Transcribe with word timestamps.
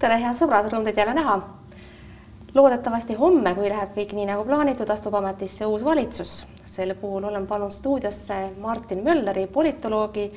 tere, 0.00 0.16
head 0.22 0.38
sõbrad, 0.40 0.68
rõõm 0.72 0.86
teid 0.86 0.98
jälle 1.00 1.14
näha. 1.16 1.40
loodetavasti 2.54 3.14
homme, 3.14 3.52
kui 3.54 3.68
läheb 3.70 3.92
kõik 3.94 4.14
nii 4.16 4.26
nagu 4.26 4.44
plaanitud, 4.44 4.88
astub 4.90 5.14
ametisse 5.14 5.66
uus 5.66 5.84
valitsus. 5.84 6.46
sel 6.64 6.94
puhul 6.94 7.24
olen 7.24 7.46
pannud 7.46 7.70
stuudiosse 7.70 8.52
Martin 8.58 9.04
Mölleri, 9.04 9.46
politoloogi, 9.46 10.32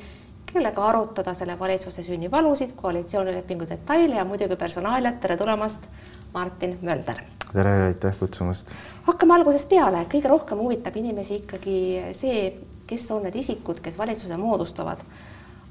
kellega 0.52 0.84
arutada 0.88 1.34
selle 1.34 1.58
valitsuse 1.58 2.02
sünnivalusid, 2.02 2.74
koalitsioonilepingu 2.76 3.68
detaile 3.68 4.14
ja 4.14 4.24
muidugi 4.24 4.56
personaaliat. 4.56 5.20
tere 5.20 5.36
tulemast, 5.36 5.88
Martin 6.34 6.78
Mölder. 6.82 7.22
tere, 7.52 7.82
aitäh 7.86 8.18
kutsumast. 8.18 8.74
hakkame 9.02 9.34
algusest 9.34 9.68
peale, 9.68 10.06
kõige 10.12 10.28
rohkem 10.28 10.58
huvitab 10.58 10.96
inimesi 10.96 11.34
ikkagi 11.34 12.02
see, 12.12 12.58
kes 12.86 13.10
on 13.10 13.22
need 13.22 13.36
isikud, 13.36 13.80
kes 13.80 13.98
valitsuse 13.98 14.36
moodustavad 14.36 14.98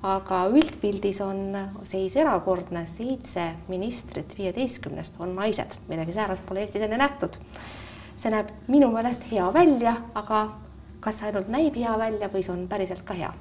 aga 0.03 0.41
üldpildis 0.51 1.21
on 1.23 1.55
seis 1.87 2.15
erakordne, 2.19 2.85
seitse 2.91 3.53
ministrit 3.71 4.35
viieteistkümnest 4.37 5.15
on 5.23 5.35
naised, 5.35 5.77
midagi 5.87 6.15
säärast 6.15 6.43
pole 6.45 6.65
Eestis 6.65 6.83
enne 6.83 6.99
nähtud. 6.99 7.39
see 8.17 8.31
näeb 8.31 8.51
minu 8.71 8.87
meelest 8.91 9.23
hea 9.31 9.45
välja, 9.53 9.95
aga 10.15 10.45
kas 11.03 11.17
see 11.19 11.27
ainult 11.27 11.49
näib 11.51 11.75
hea 11.75 11.97
välja 11.99 12.29
või 12.31 12.43
see 12.43 12.53
on 12.53 12.67
päriselt 12.67 13.03
ka 13.07 13.13
hea? 13.13 13.31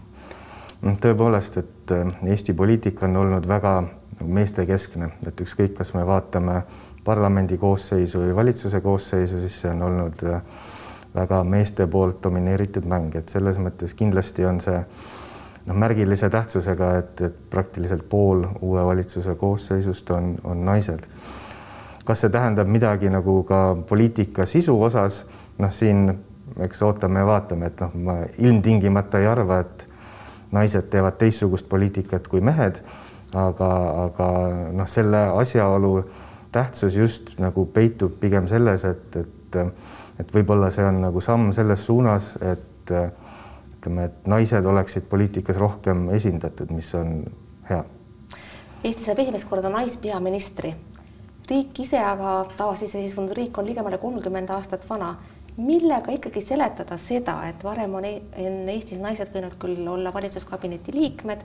tõepoolest, 0.82 1.58
et 1.58 1.92
äh, 1.94 2.14
Eesti 2.26 2.54
poliitika 2.54 3.06
on 3.06 3.16
olnud 3.16 3.46
väga 3.48 3.82
meestekeskne, 4.22 5.10
et 5.26 5.40
ükskõik, 5.40 5.74
kas 5.78 5.94
me 5.94 6.06
vaatame 6.06 6.62
parlamendi 7.04 7.58
koosseisu 7.58 8.22
või 8.22 8.36
valitsuse 8.36 8.80
koosseisu, 8.80 9.40
siis 9.40 9.60
see 9.60 9.70
on 9.70 9.82
olnud 9.82 10.24
äh, 10.26 10.42
väga 11.14 11.42
meeste 11.44 11.86
poolt 11.86 12.22
domineeritud 12.22 12.86
mäng, 12.88 13.14
et 13.18 13.28
selles 13.28 13.58
mõttes 13.58 13.94
kindlasti 13.98 14.46
on 14.46 14.60
see 14.62 14.78
noh, 15.66 15.76
märgilise 15.76 16.30
tähtsusega, 16.30 16.90
et, 16.98 17.20
et 17.20 17.38
praktiliselt 17.50 18.08
pool 18.08 18.44
uue 18.60 18.84
valitsuse 18.84 19.34
koosseisust 19.34 20.10
on, 20.10 20.34
on 20.44 20.64
naised. 20.64 21.06
kas 22.04 22.20
see 22.24 22.32
tähendab 22.34 22.66
midagi 22.66 23.10
nagu 23.10 23.42
ka 23.46 23.76
poliitika 23.88 24.46
sisu 24.46 24.74
osas, 24.82 25.22
noh, 25.58 25.70
siin 25.70 26.10
eks 26.60 26.82
ootame 26.82 27.22
ja 27.22 27.26
vaatame, 27.26 27.70
et 27.70 27.80
noh, 27.80 27.94
ma 27.94 28.16
ilmtingimata 28.38 29.20
ei 29.22 29.26
arva, 29.30 29.60
et 29.62 29.86
naised 30.52 30.90
teevad 30.90 31.16
teistsugust 31.20 31.68
poliitikat 31.68 32.28
kui 32.28 32.42
mehed, 32.44 32.82
aga, 33.38 33.70
aga 34.04 34.28
noh, 34.76 34.88
selle 34.90 35.22
asjaolu 35.40 35.94
tähtsus 36.52 36.96
just 36.96 37.32
nagu 37.40 37.64
peitub 37.72 38.18
pigem 38.20 38.48
selles, 38.50 38.84
et, 38.84 39.16
et, 39.16 39.60
et 40.20 40.34
võib-olla 40.34 40.68
see 40.74 40.84
on 40.84 41.00
nagu 41.06 41.22
samm 41.24 41.52
selles 41.56 41.86
suunas, 41.86 42.34
et 42.42 42.92
ütleme, 43.82 44.04
et 44.04 44.26
naised 44.30 44.64
oleksid 44.64 45.08
poliitikas 45.10 45.56
rohkem 45.58 46.08
esindatud, 46.14 46.70
mis 46.70 46.94
on 46.94 47.24
hea. 47.68 47.82
Eesti 48.84 49.04
saab 49.08 49.18
esimest 49.18 49.48
korda 49.50 49.70
naispeaministri. 49.70 50.74
riik 51.50 51.80
ise 51.82 51.98
aga, 51.98 52.46
taasiseseisvunud 52.56 53.34
riik 53.36 53.58
on 53.58 53.66
ligemale 53.66 53.98
kolmkümmend 53.98 54.50
aastat 54.50 54.88
vana. 54.90 55.16
millega 55.56 56.12
ikkagi 56.12 56.40
seletada 56.40 56.96
seda, 56.96 57.48
et 57.48 57.64
varem 57.64 57.94
on 57.94 58.04
enne 58.04 58.72
Eestis 58.72 58.98
naised 58.98 59.34
võinud 59.34 59.58
küll 59.58 59.88
olla 59.88 60.12
valitsuskabineti 60.14 60.92
liikmed 60.94 61.42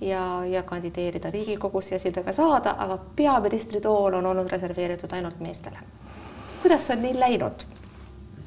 ja, 0.00 0.44
ja 0.44 0.62
kandideerida 0.62 1.30
Riigikogusse 1.30 1.94
ja 1.94 2.22
ka 2.24 2.32
saada, 2.32 2.74
aga 2.78 2.98
peaministri 3.16 3.80
tool 3.80 4.14
on 4.14 4.26
olnud 4.26 4.50
reserveeritud 4.50 5.12
ainult 5.12 5.40
meestele. 5.40 5.78
kuidas 6.62 6.90
on 6.90 7.02
nii 7.02 7.20
läinud? 7.20 7.66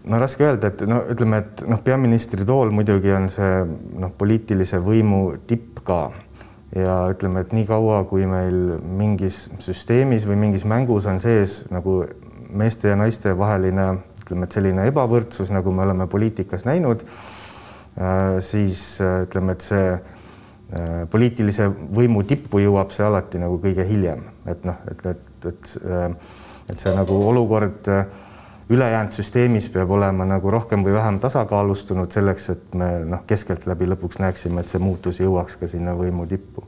No 0.08 0.20
raske 0.22 0.46
öelda, 0.48 0.72
et 0.72 0.84
no 0.90 1.02
ütleme, 1.12 1.42
et 1.44 1.66
noh, 1.70 1.82
peaministri 1.84 2.46
tool 2.48 2.72
muidugi 2.76 3.12
on 3.16 3.28
see 3.32 3.64
noh, 4.00 4.14
poliitilise 4.18 4.80
võimu 4.84 5.22
tipp 5.50 5.84
ka. 5.88 6.08
Ja 6.76 6.98
ütleme, 7.14 7.46
et 7.46 7.54
niikaua, 7.56 8.02
kui 8.10 8.26
meil 8.28 8.78
mingis 9.00 9.46
süsteemis 9.64 10.26
või 10.28 10.36
mingis 10.42 10.66
mängus 10.68 11.08
on 11.08 11.22
sees 11.24 11.62
nagu 11.72 12.02
meeste 12.52 12.92
ja 12.92 12.98
naiste 13.00 13.32
vaheline 13.40 13.88
ütleme, 14.28 14.48
et 14.48 14.58
selline 14.58 14.88
ebavõrdsus, 14.92 15.52
nagu 15.56 15.72
me 15.72 15.86
oleme 15.86 16.08
poliitikas 16.12 16.68
näinud, 16.68 17.06
äh, 17.96 18.38
siis 18.44 19.00
äh, 19.02 19.22
ütleme, 19.24 19.56
et 19.56 19.64
see 19.64 19.86
äh, 19.96 21.08
poliitilise 21.12 21.70
võimu 21.72 22.26
tippu 22.28 22.60
jõuab 22.66 22.92
see 22.96 23.08
alati 23.08 23.40
nagu 23.40 23.62
kõige 23.64 23.88
hiljem, 23.88 24.28
et 24.52 24.68
noh, 24.68 24.84
et, 24.92 25.06
et, 25.14 25.48
et, 25.48 25.76
et 26.68 26.84
see 26.84 26.96
nagu 26.96 27.22
olukord 27.30 27.88
ülejäänud 28.70 29.12
süsteemis 29.12 29.70
peab 29.70 29.92
olema 29.92 30.26
nagu 30.28 30.52
rohkem 30.52 30.84
või 30.84 30.94
vähem 30.98 31.20
tasakaalustunud 31.24 32.12
selleks, 32.12 32.50
et 32.50 32.74
me 32.76 32.90
noh, 33.06 33.24
keskeltläbi 33.28 33.88
lõpuks 33.94 34.20
näeksime, 34.20 34.62
et 34.62 34.72
see 34.72 34.82
muutus 34.84 35.22
jõuaks 35.24 35.56
ka 35.60 35.70
sinna 35.72 35.96
võimu 35.96 36.28
tippu. 36.28 36.64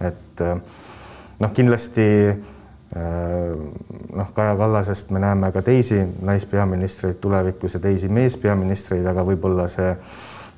et 0.00 0.40
äh, 0.40 0.56
noh, 1.40 1.52
kindlasti 1.52 2.06
äh, 2.28 2.38
noh, 4.16 4.32
Kaja 4.32 4.56
Kallasest 4.56 5.10
me 5.10 5.20
näeme 5.20 5.52
ka 5.52 5.62
teisi 5.62 6.00
naispeaministreid 6.22 7.20
tulevikus 7.20 7.74
ja 7.74 7.80
teisi 7.80 8.08
meespeaministreid, 8.08 9.06
aga 9.06 9.24
võib-olla 9.26 9.68
see 9.68 9.92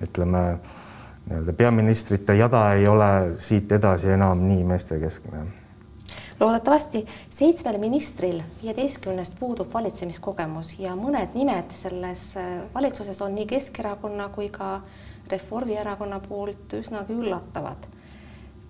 ütleme 0.03 0.47
nii-öelda 1.25 1.53
peaministrite 1.53 2.34
jada 2.37 2.72
ei 2.78 2.88
ole 2.88 3.37
siit 3.41 3.72
edasi 3.72 4.10
enam 4.15 4.47
nii 4.47 4.65
meestekeskne 4.65 5.63
loodetavasti 6.44 7.06
seitsmel 7.37 7.78
ministril 7.78 8.43
viieteistkümnest 8.62 9.38
puudub 9.41 9.72
valitsemiskogemus 9.72 10.75
ja 10.78 10.93
mõned 10.99 11.32
nimed 11.38 11.72
selles 11.72 12.34
äh, 12.37 12.59
valitsuses 12.75 13.22
on 13.25 13.34
nii 13.38 13.47
Keskerakonna 13.49 14.28
kui 14.34 14.50
ka 14.53 14.83
Reformierakonna 15.33 16.21
poolt 16.28 16.77
üsnagi 16.77 17.16
üllatavad. 17.16 17.88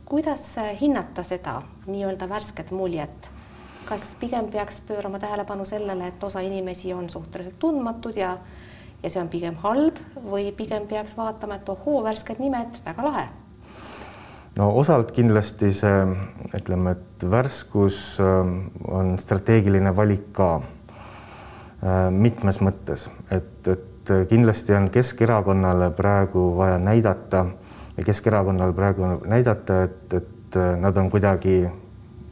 kuidas 0.04 0.58
äh, 0.58 0.70
hinnata 0.80 1.22
seda 1.22 1.62
nii-öelda 1.86 2.28
värsket 2.28 2.70
muljet? 2.70 3.30
kas 3.84 4.14
pigem 4.20 4.46
peaks 4.48 4.80
pöörama 4.80 5.18
tähelepanu 5.18 5.64
sellele, 5.64 6.06
et 6.06 6.24
osa 6.24 6.40
inimesi 6.40 6.94
on 6.94 7.10
suhteliselt 7.10 7.58
tundmatud 7.58 8.16
ja 8.16 8.38
ja 9.02 9.10
see 9.10 9.20
on 9.20 9.28
pigem 9.28 9.56
halb 9.66 9.98
või 10.30 10.52
pigem 10.52 10.86
peaks 10.86 11.16
vaatama, 11.16 11.58
et 11.58 11.68
ohoo, 11.68 12.04
värsked 12.04 12.38
nimed, 12.38 12.78
väga 12.86 13.04
lahe 13.04 13.26
no 14.58 14.70
osalt 14.78 15.10
kindlasti 15.14 15.72
see, 15.74 16.04
ütleme, 16.56 16.94
et 16.94 17.26
värskus 17.30 18.20
ähm, 18.22 18.56
on 18.88 19.16
strateegiline 19.18 19.94
valik 19.96 20.30
ka 20.36 20.50
äh, 20.60 22.08
mitmes 22.14 22.60
mõttes, 22.62 23.08
et, 23.34 23.68
et 23.68 24.14
kindlasti 24.30 24.76
on 24.76 24.90
Keskerakonnale 24.92 25.90
praegu 25.96 26.52
vaja 26.58 26.78
näidata 26.78 27.46
ja 27.96 28.04
Keskerakonnal 28.04 28.74
praegu 28.76 29.14
näidata, 29.26 29.82
et, 29.88 30.12
et 30.12 30.60
äh, 30.60 30.74
nad 30.80 30.96
on 30.96 31.10
kuidagi 31.10 31.64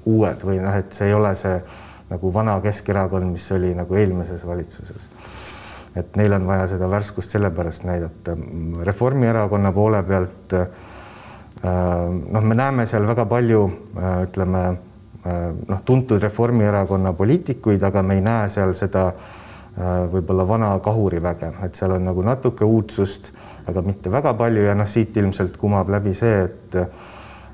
uued 0.06 0.46
või 0.46 0.60
noh, 0.62 0.76
et 0.78 0.94
see 0.94 1.10
ei 1.10 1.16
ole 1.16 1.34
see 1.38 1.58
nagu 2.12 2.32
vana 2.34 2.58
Keskerakond, 2.62 3.30
mis 3.32 3.46
oli 3.54 3.74
nagu 3.74 3.98
eelmises 3.98 4.46
valitsuses. 4.46 5.08
et 5.96 6.16
neil 6.16 6.32
on 6.32 6.46
vaja 6.46 6.66
seda 6.66 6.88
värskust 6.88 7.34
sellepärast 7.34 7.84
näidata. 7.84 8.36
Reformierakonna 8.84 9.72
poole 9.72 10.02
pealt 10.02 10.54
äh, 10.56 10.66
noh, 11.62 12.42
me 12.42 12.56
näeme 12.58 12.86
seal 12.86 13.06
väga 13.06 13.26
palju 13.30 13.62
äh, 13.68 14.16
ütleme 14.26 14.64
äh, 14.68 15.38
noh, 15.68 15.84
tuntud 15.84 16.22
Reformierakonna 16.22 17.12
poliitikuid, 17.12 17.82
aga 17.82 18.02
me 18.02 18.18
ei 18.18 18.26
näe 18.26 18.50
seal 18.52 18.74
seda 18.78 19.12
võib-olla 20.12 20.44
vana 20.44 20.66
kahuriväge, 20.84 21.48
et 21.64 21.78
seal 21.78 21.94
on 21.94 22.02
nagu 22.04 22.20
natuke 22.20 22.66
uudsust, 22.68 23.30
aga 23.64 23.80
mitte 23.80 24.10
väga 24.12 24.34
palju. 24.36 24.66
Ja 24.66 24.74
noh, 24.76 24.84
siit 24.84 25.16
ilmselt 25.16 25.56
kumab 25.56 25.88
läbi 25.88 26.12
see, 26.12 26.42
et 26.44 26.76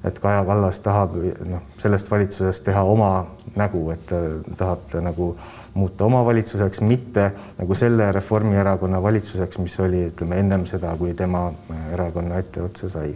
et 0.05 0.19
Kaja 0.23 0.45
Kallas 0.47 0.81
tahab 0.81 1.15
noh, 1.47 1.63
sellest 1.79 2.11
valitsusest 2.11 2.65
teha 2.65 2.83
oma 2.83 3.27
nägu, 3.59 3.85
et 3.95 4.05
ta 4.07 4.21
tahab 4.57 4.85
ta 4.91 5.03
nagu 5.03 5.33
muuta 5.75 6.05
oma 6.05 6.25
valitsuseks, 6.27 6.81
mitte 6.81 7.31
nagu 7.59 7.75
selle 7.75 8.13
Reformierakonna 8.13 9.03
valitsuseks, 9.03 9.59
mis 9.63 9.79
oli, 9.81 10.07
ütleme 10.13 10.39
ennem 10.43 10.67
seda, 10.71 10.95
kui 10.99 11.15
tema 11.15 11.49
erakonna 11.93 12.39
etteotsa 12.43 12.91
sai 12.91 13.13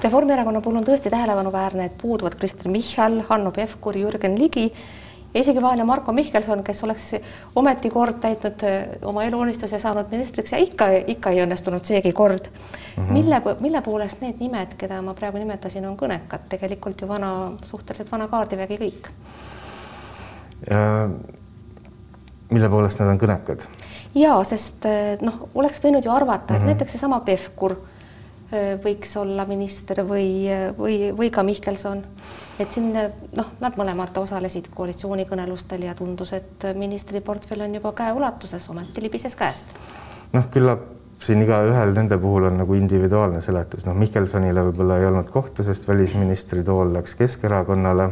Reformierakonna 0.00 0.60
puhul 0.64 0.78
on 0.80 0.84
tõesti 0.84 1.10
tähelepanuväärne, 1.12 1.84
et 1.90 1.98
puuduvad 2.00 2.34
Kristen 2.40 2.72
Michal, 2.72 3.18
Hanno 3.28 3.50
Pevkur, 3.52 3.96
Jürgen 4.00 4.38
Ligi 4.38 4.70
ja 5.34 5.40
isegi 5.40 5.62
vaene 5.62 5.84
Marko 5.84 6.12
Mihkelson, 6.12 6.62
kes 6.64 6.80
oleks 6.84 7.10
ometi 7.56 7.90
kord 7.92 8.16
täitnud 8.22 8.64
äh, 8.64 8.78
oma 9.06 9.24
eluunistuse, 9.28 9.78
saanud 9.78 10.08
ministriks 10.10 10.54
ja 10.56 10.62
ikka, 10.62 10.88
ikka 11.14 11.34
ei 11.34 11.42
õnnestunud 11.44 11.84
seegi 11.84 12.12
kord 12.16 12.48
mm. 12.48 13.02
-hmm. 13.02 13.12
mille, 13.12 13.42
mille 13.60 13.82
poolest 13.82 14.24
need 14.24 14.40
nimed, 14.40 14.74
keda 14.80 15.02
ma 15.02 15.14
praegu 15.14 15.38
nimetasin, 15.38 15.86
on 15.86 15.98
kõnekad, 16.00 16.48
tegelikult 16.48 17.00
ju 17.00 17.08
vana, 17.08 17.52
suhteliselt 17.64 18.12
vana 18.12 18.28
kaardivägi 18.28 18.80
kõik. 18.80 19.12
mille 22.50 22.68
poolest 22.68 22.98
nad 22.98 23.08
on 23.08 23.20
kõnekad? 23.20 23.68
ja 24.14 24.42
sest 24.44 24.84
äh, 24.86 25.20
noh, 25.20 25.48
oleks 25.54 25.84
võinud 25.84 26.04
ju 26.04 26.10
arvata, 26.10 26.54
et 26.54 26.60
mm 26.60 26.64
-hmm. 26.64 26.66
näiteks 26.66 26.92
seesama 26.92 27.20
Pevkur 27.20 27.76
võiks 28.84 29.12
olla 29.20 29.44
minister 29.46 30.02
või, 30.06 30.46
või, 30.78 31.10
või 31.16 31.30
ka 31.30 31.42
Mihkelson. 31.46 32.02
et 32.58 32.72
siin 32.72 32.92
noh, 32.92 33.52
nad 33.60 33.76
mõlemad 33.78 34.16
osalesid 34.18 34.70
koalitsioonikõnelustel 34.74 35.84
ja 35.86 35.94
tundus, 35.94 36.32
et 36.32 36.66
ministriportfell 36.74 37.62
on 37.66 37.74
juba 37.78 37.92
käeulatuses, 37.92 38.70
ometi 38.70 39.04
libises 39.06 39.36
käest. 39.38 39.66
noh, 40.32 40.50
küllap 40.50 40.88
siin 41.22 41.42
igaühel 41.44 41.92
nende 41.94 42.18
puhul 42.18 42.48
on 42.48 42.56
nagu 42.62 42.74
individuaalne 42.74 43.40
seletus, 43.44 43.84
noh, 43.86 43.96
Mihkelsonile 43.98 44.64
võib-olla 44.70 44.98
ei 45.00 45.08
olnud 45.10 45.28
kohta, 45.32 45.64
sest 45.66 45.88
välisministri 45.88 46.64
tool 46.64 46.94
läks 46.96 47.14
Keskerakonnale. 47.18 48.10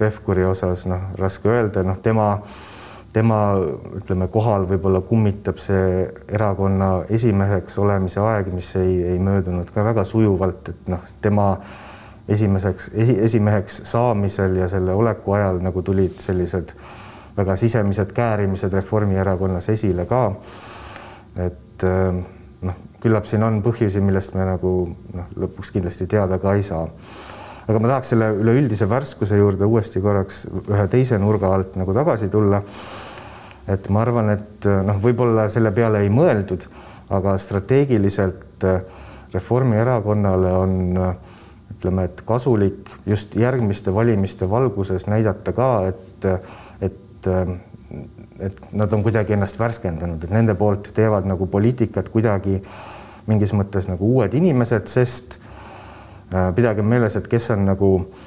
Pevkuri 0.00 0.44
osas 0.48 0.86
noh, 0.88 1.10
raske 1.20 1.48
öelda, 1.48 1.84
noh, 1.84 1.98
tema 2.00 2.30
tema 3.12 3.38
ütleme, 3.98 4.28
kohal 4.30 4.66
võib-olla 4.70 5.00
kummitab 5.06 5.58
see 5.62 6.06
erakonna 6.30 6.90
esimeheks 7.10 7.78
olemise 7.82 8.20
aeg, 8.22 8.52
mis 8.54 8.70
ei, 8.78 9.00
ei 9.14 9.18
möödunud 9.18 9.70
ka 9.74 9.84
väga 9.84 10.04
sujuvalt, 10.06 10.68
et 10.70 10.90
noh, 10.92 11.02
tema 11.22 11.50
esimeseks 12.30 12.90
esi,, 12.94 13.16
esimeheks 13.26 13.80
saamisel 13.90 14.60
ja 14.62 14.68
selle 14.70 14.94
oleku 14.94 15.34
ajal 15.34 15.58
nagu 15.64 15.82
tulid 15.82 16.20
sellised 16.22 16.76
väga 17.36 17.56
sisemised 17.56 18.12
käärimised 18.14 18.72
Reformierakonnas 18.72 19.68
esile 19.74 20.06
ka. 20.06 20.22
et 21.38 21.84
noh, 22.62 22.78
küllap 23.00 23.26
siin 23.26 23.42
on 23.46 23.60
põhjusi, 23.64 24.02
millest 24.04 24.34
me 24.36 24.46
nagu 24.46 24.72
noh, 25.14 25.28
lõpuks 25.44 25.72
kindlasti 25.74 26.06
teada 26.10 26.38
ka 26.38 26.54
ei 26.54 26.62
saa. 26.66 26.86
Aga 27.70 27.78
ma 27.82 27.92
tahaks 27.92 28.12
selle 28.14 28.30
üleüldise 28.40 28.88
värskuse 28.90 29.38
juurde 29.38 29.68
uuesti 29.68 30.02
korraks 30.02 30.44
ühe 30.60 30.86
teise 30.90 31.18
nurga 31.22 31.52
alt 31.54 31.76
nagu 31.78 31.94
tagasi 31.94 32.30
tulla. 32.32 32.62
Et 33.70 33.88
ma 33.92 34.02
arvan, 34.02 34.32
et 34.34 34.66
äh, 34.66 34.80
noh, 34.86 34.98
võib-olla 35.02 35.46
selle 35.52 35.70
peale 35.74 36.02
ei 36.02 36.10
mõeldud, 36.12 36.64
aga 37.14 37.36
strateegiliselt 37.38 38.66
äh, 38.66 38.80
Reformierakonnale 39.30 40.54
on 40.58 40.72
äh, 40.98 41.12
ütleme, 41.76 42.08
et 42.10 42.22
kasulik 42.26 42.90
just 43.06 43.36
järgmiste 43.38 43.94
valimiste 43.94 44.48
valguses 44.50 45.06
näidata 45.06 45.54
ka, 45.54 45.68
et, 45.92 46.26
et, 46.82 47.28
et 48.40 48.58
nad 48.72 48.92
on 48.92 49.04
kuidagi 49.06 49.36
ennast 49.36 49.60
värskendanud, 49.60 50.24
et 50.24 50.34
nende 50.34 50.56
poolt 50.58 50.90
teevad 50.96 51.28
nagu 51.30 51.46
poliitikat 51.46 52.10
kuidagi 52.10 52.58
mingis 53.30 53.54
mõttes 53.54 53.86
nagu 53.86 54.10
uued 54.16 54.34
inimesed, 54.34 54.90
sest 54.90 55.38
pidage 56.30 56.82
meeles, 56.82 57.16
et 57.16 57.26
kes 57.28 57.50
on 57.50 57.64
nagu 57.66 57.88
äh, 58.00 58.20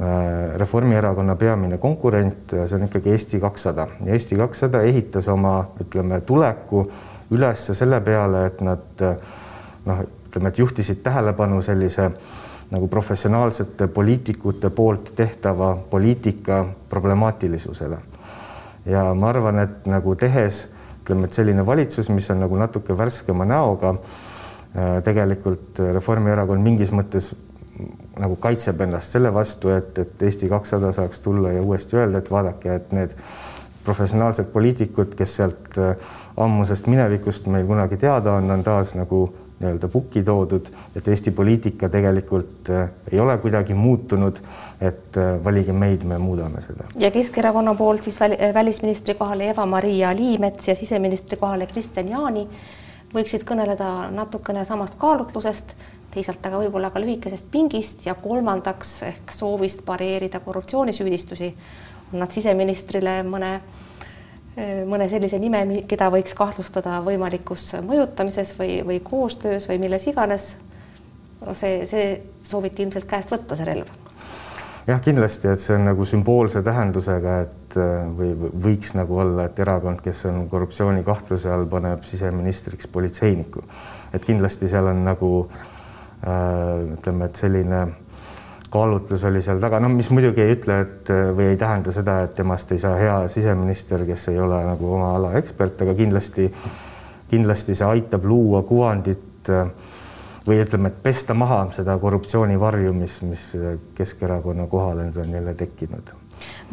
Äh, 0.00 0.58
Reformierakonna 0.58 1.36
peamine 1.36 1.78
konkurent, 1.78 2.52
see 2.52 2.76
on 2.76 2.82
ikkagi 2.84 3.14
Eesti 3.14 3.38
kakssada 3.40 3.86
ja 4.04 4.12
Eesti 4.12 4.36
kakssada 4.36 4.82
ehitas 4.84 5.24
oma, 5.32 5.70
ütleme, 5.80 6.18
tuleku 6.20 6.82
üles 7.32 7.62
selle 7.72 8.02
peale, 8.04 8.42
et 8.50 8.60
nad 8.60 9.04
noh, 9.86 10.02
ütleme, 10.28 10.52
et 10.52 10.60
juhtisid 10.60 11.00
tähelepanu 11.00 11.62
sellise 11.64 12.10
nagu 12.74 12.90
professionaalsete 12.92 13.88
poliitikute 13.88 14.68
poolt 14.68 15.14
tehtava 15.16 15.72
poliitika 15.90 16.66
problemaatilisusele. 16.92 17.98
ja 18.84 19.08
ma 19.14 19.32
arvan, 19.32 19.64
et 19.64 19.88
nagu 19.88 20.14
tehes 20.14 20.66
ütleme, 21.00 21.24
et 21.24 21.32
selline 21.32 21.66
valitsus, 21.66 22.12
mis 22.12 22.30
on 22.30 22.44
nagu 22.44 22.60
natuke 22.60 22.98
värskema 22.98 23.48
näoga, 23.48 23.96
äh, 23.96 24.35
tegelikult 25.04 25.78
Reformierakond 25.94 26.60
mingis 26.60 26.90
mõttes 26.92 27.30
nagu 28.20 28.36
kaitseb 28.40 28.80
ennast 28.80 29.16
selle 29.16 29.32
vastu, 29.34 29.70
et, 29.74 29.98
et 29.98 30.22
Eesti 30.28 30.48
kakssada 30.48 30.92
saaks 30.92 31.20
tulla 31.24 31.52
ja 31.52 31.62
uuesti 31.62 31.98
öelda, 31.98 32.22
et 32.22 32.30
vaadake, 32.32 32.74
et 32.80 32.92
need 32.96 33.16
professionaalsed 33.86 34.48
poliitikud, 34.52 35.14
kes 35.18 35.36
sealt 35.40 35.76
äh, 35.78 36.14
ammusest 36.42 36.88
minevikust 36.90 37.46
meil 37.52 37.66
kunagi 37.68 37.98
teada 38.00 38.38
on, 38.40 38.50
on 38.50 38.64
taas 38.66 38.94
nagu 38.98 39.26
nii-öelda 39.56 39.88
pukki 39.88 40.20
toodud, 40.24 40.66
et 40.96 41.06
Eesti 41.08 41.32
poliitika 41.36 41.88
tegelikult 41.92 42.70
äh, 42.72 42.88
ei 43.12 43.20
ole 43.20 43.36
kuidagi 43.40 43.76
muutunud, 43.76 44.40
et 44.80 45.20
äh, 45.20 45.36
valige 45.44 45.76
meid, 45.76 46.04
me 46.08 46.18
muudame 46.20 46.64
seda. 46.64 46.88
ja 46.98 47.10
Keskerakonna 47.10 47.74
poolt 47.74 48.08
siis 48.08 48.18
väl, 48.20 48.36
välisministri 48.54 49.14
kohale 49.14 49.52
Eva-Maria 49.52 50.16
Liimets 50.16 50.68
ja 50.68 50.74
siseministri 50.74 51.38
kohale 51.40 51.66
Kristjan 51.66 52.08
Jaani 52.08 52.48
võiksid 53.16 53.44
kõneleda 53.48 54.10
natukene 54.12 54.64
samast 54.68 54.98
kaalutlusest 55.00 55.74
teisalt 56.16 56.46
aga 56.48 56.60
võib-olla 56.62 56.90
ka 56.92 57.00
lühikesest 57.02 57.50
pingist 57.52 58.06
ja 58.06 58.14
kolmandaks 58.20 58.94
ehk 59.10 59.34
soovist 59.34 59.84
pareerida 59.86 60.40
korruptsioonisüüdistusi. 60.44 61.52
on 62.12 62.22
nad 62.22 62.32
siseministrile 62.32 63.22
mõne, 63.26 63.60
mõne 64.86 65.08
sellise 65.10 65.38
nime, 65.42 65.82
keda 65.90 66.08
võiks 66.14 66.34
kahtlustada 66.38 67.00
võimalikus 67.04 67.72
mõjutamises 67.82 68.54
või, 68.58 68.80
või 68.86 69.00
koostöös 69.04 69.68
või 69.68 69.78
milles 69.78 70.06
iganes. 70.06 70.56
see, 71.52 71.86
see 71.86 72.22
sooviti 72.42 72.82
ilmselt 72.82 73.04
käest 73.04 73.30
võtta, 73.30 73.56
see 73.56 73.64
relv 73.68 74.05
jah, 74.86 75.00
kindlasti, 75.02 75.48
et 75.50 75.62
see 75.62 75.76
on 75.76 75.88
nagu 75.90 76.04
sümboolse 76.08 76.62
tähendusega, 76.66 77.38
et 77.46 77.78
või 78.16 78.50
võiks 78.66 78.94
nagu 78.96 79.18
olla, 79.20 79.48
et 79.48 79.58
erakond, 79.60 80.00
kes 80.04 80.24
on 80.30 80.44
korruptsiooni 80.48 81.02
kahtluse 81.04 81.50
all, 81.52 81.66
paneb 81.70 82.04
siseministriks 82.08 82.86
politseiniku. 82.92 83.64
et 84.14 84.24
kindlasti 84.24 84.68
seal 84.70 84.86
on 84.92 85.02
nagu 85.04 85.32
äh, 85.44 85.64
Äh, 86.24 86.94
ütleme, 86.96 87.26
et 87.28 87.36
selline 87.36 87.80
kaalutlus 88.72 89.22
oli 89.28 89.42
seal 89.44 89.60
taga, 89.60 89.78
no 89.84 89.90
mis 89.92 90.08
muidugi 90.10 90.40
ei 90.42 90.54
ütle, 90.56 90.78
et 90.82 91.10
või 91.36 91.50
ei 91.52 91.58
tähenda 91.60 91.92
seda, 91.92 92.22
et 92.24 92.32
temast 92.38 92.72
ei 92.72 92.80
saa 92.80 92.96
hea 92.98 93.18
siseminister, 93.30 94.02
kes 94.08 94.24
ei 94.32 94.40
ole 94.40 94.62
nagu 94.64 94.88
oma 94.96 95.12
ala 95.18 95.34
ekspert, 95.38 95.84
aga 95.84 95.92
kindlasti, 95.98 96.48
kindlasti 97.30 97.76
see 97.76 97.86
aitab 97.86 98.24
luua 98.26 98.64
kuvandit 98.66 99.52
või 100.46 100.60
ütleme, 100.62 100.92
et 100.92 101.02
pesta 101.02 101.34
maha 101.34 101.64
seda 101.74 101.98
korruptsioonivarju, 101.98 102.92
mis, 102.92 103.18
mis 103.26 103.48
Keskerakonna 103.94 104.66
kohale 104.70 105.08
nüüd 105.08 105.18
on 105.24 105.34
jälle 105.40 105.54
tekkinud 105.54 106.14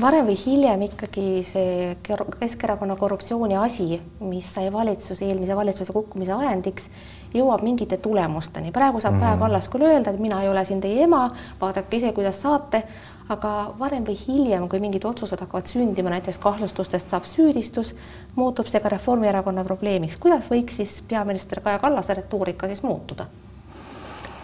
varem 0.02 0.28
või 0.28 0.36
hiljem 0.38 0.82
ikkagi 0.90 1.26
see 1.48 1.96
Keskerakonna 2.04 2.96
korruptsiooni 3.00 3.58
asi, 3.58 4.00
mis 4.20 4.50
sai 4.54 4.72
valitsuse, 4.74 5.26
eelmise 5.26 5.56
valitsuse 5.56 5.94
kukkumise 5.94 6.34
ajendiks, 6.34 6.90
jõuab 7.34 7.64
mingite 7.66 7.98
tulemusteni. 7.98 8.72
praegu 8.72 9.00
saab 9.00 9.20
Kaja 9.20 9.36
mm 9.36 9.36
-hmm. 9.36 9.40
Kallas 9.40 9.68
küll 9.70 9.82
öelda, 9.82 10.12
et 10.12 10.20
mina 10.20 10.42
ei 10.42 10.50
ole 10.50 10.66
siin 10.66 10.82
teie 10.82 11.04
ema, 11.04 11.30
vaadake 11.62 11.98
ise, 11.98 12.12
kuidas 12.12 12.42
saate, 12.42 12.84
aga 13.30 13.74
varem 13.80 14.04
või 14.04 14.18
hiljem, 14.28 14.70
kui 14.70 14.80
mingid 14.80 15.06
otsused 15.06 15.40
hakkavad 15.40 15.66
sündima, 15.66 16.10
näiteks 16.10 16.38
kahtlustustest 16.38 17.10
saab 17.10 17.26
süüdistus, 17.26 17.96
muutub 18.36 18.68
see 18.68 18.80
ka 18.82 18.90
Reformierakonna 18.90 19.64
probleemiks. 19.64 20.18
kuidas 20.18 20.50
võiks 20.50 20.76
siis 20.76 21.02
peaminister 21.08 21.62
Kaja 21.62 21.80
Kallase 21.80 22.14
retoorika 22.14 22.68
siis 22.68 22.84
muutuda? 22.84 23.26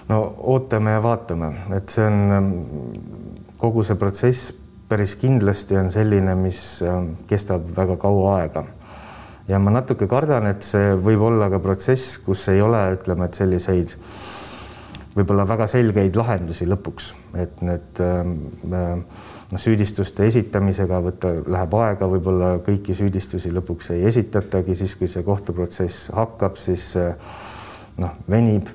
No 0.10 0.24
ootame 0.54 0.96
ja 0.96 1.04
vaatame, 1.04 1.54
et 1.78 1.94
see 1.94 2.08
on 2.08 2.50
kogu 3.60 3.84
see 3.86 4.00
protsess 4.00 4.54
päris 4.90 5.14
kindlasti 5.22 5.78
on 5.78 5.92
selline, 5.94 6.34
mis 6.40 6.60
kestab 7.30 7.68
väga 7.78 7.98
kaua 8.02 8.40
aega. 8.40 8.66
Ja 9.50 9.60
ma 9.62 9.74
natuke 9.74 10.08
kardan, 10.10 10.48
et 10.50 10.66
see 10.66 10.94
võib 10.98 11.22
olla 11.30 11.50
ka 11.50 11.60
protsess, 11.62 12.18
kus 12.26 12.48
ei 12.54 12.62
ole, 12.62 12.82
ütleme, 12.98 13.26
et 13.30 13.38
selliseid 13.38 13.96
võib-olla 15.16 15.46
väga 15.50 15.66
selgeid 15.70 16.18
lahendusi 16.18 16.68
lõpuks, 16.70 17.10
et 17.42 17.62
need 17.66 18.02
noh, 18.02 19.62
süüdistuste 19.62 20.28
esitamisega 20.30 21.00
võtta, 21.06 21.34
läheb 21.50 21.74
aega, 21.82 22.10
võib-olla 22.10 22.52
kõiki 22.66 22.94
süüdistusi 22.98 23.52
lõpuks 23.54 23.92
ei 23.96 24.06
esitatagi, 24.10 24.78
siis 24.78 24.94
kui 24.98 25.10
see 25.10 25.26
kohtuprotsess 25.26 26.12
hakkab, 26.18 26.58
siis 26.62 26.94
noh, 28.00 28.22
venib, 28.30 28.70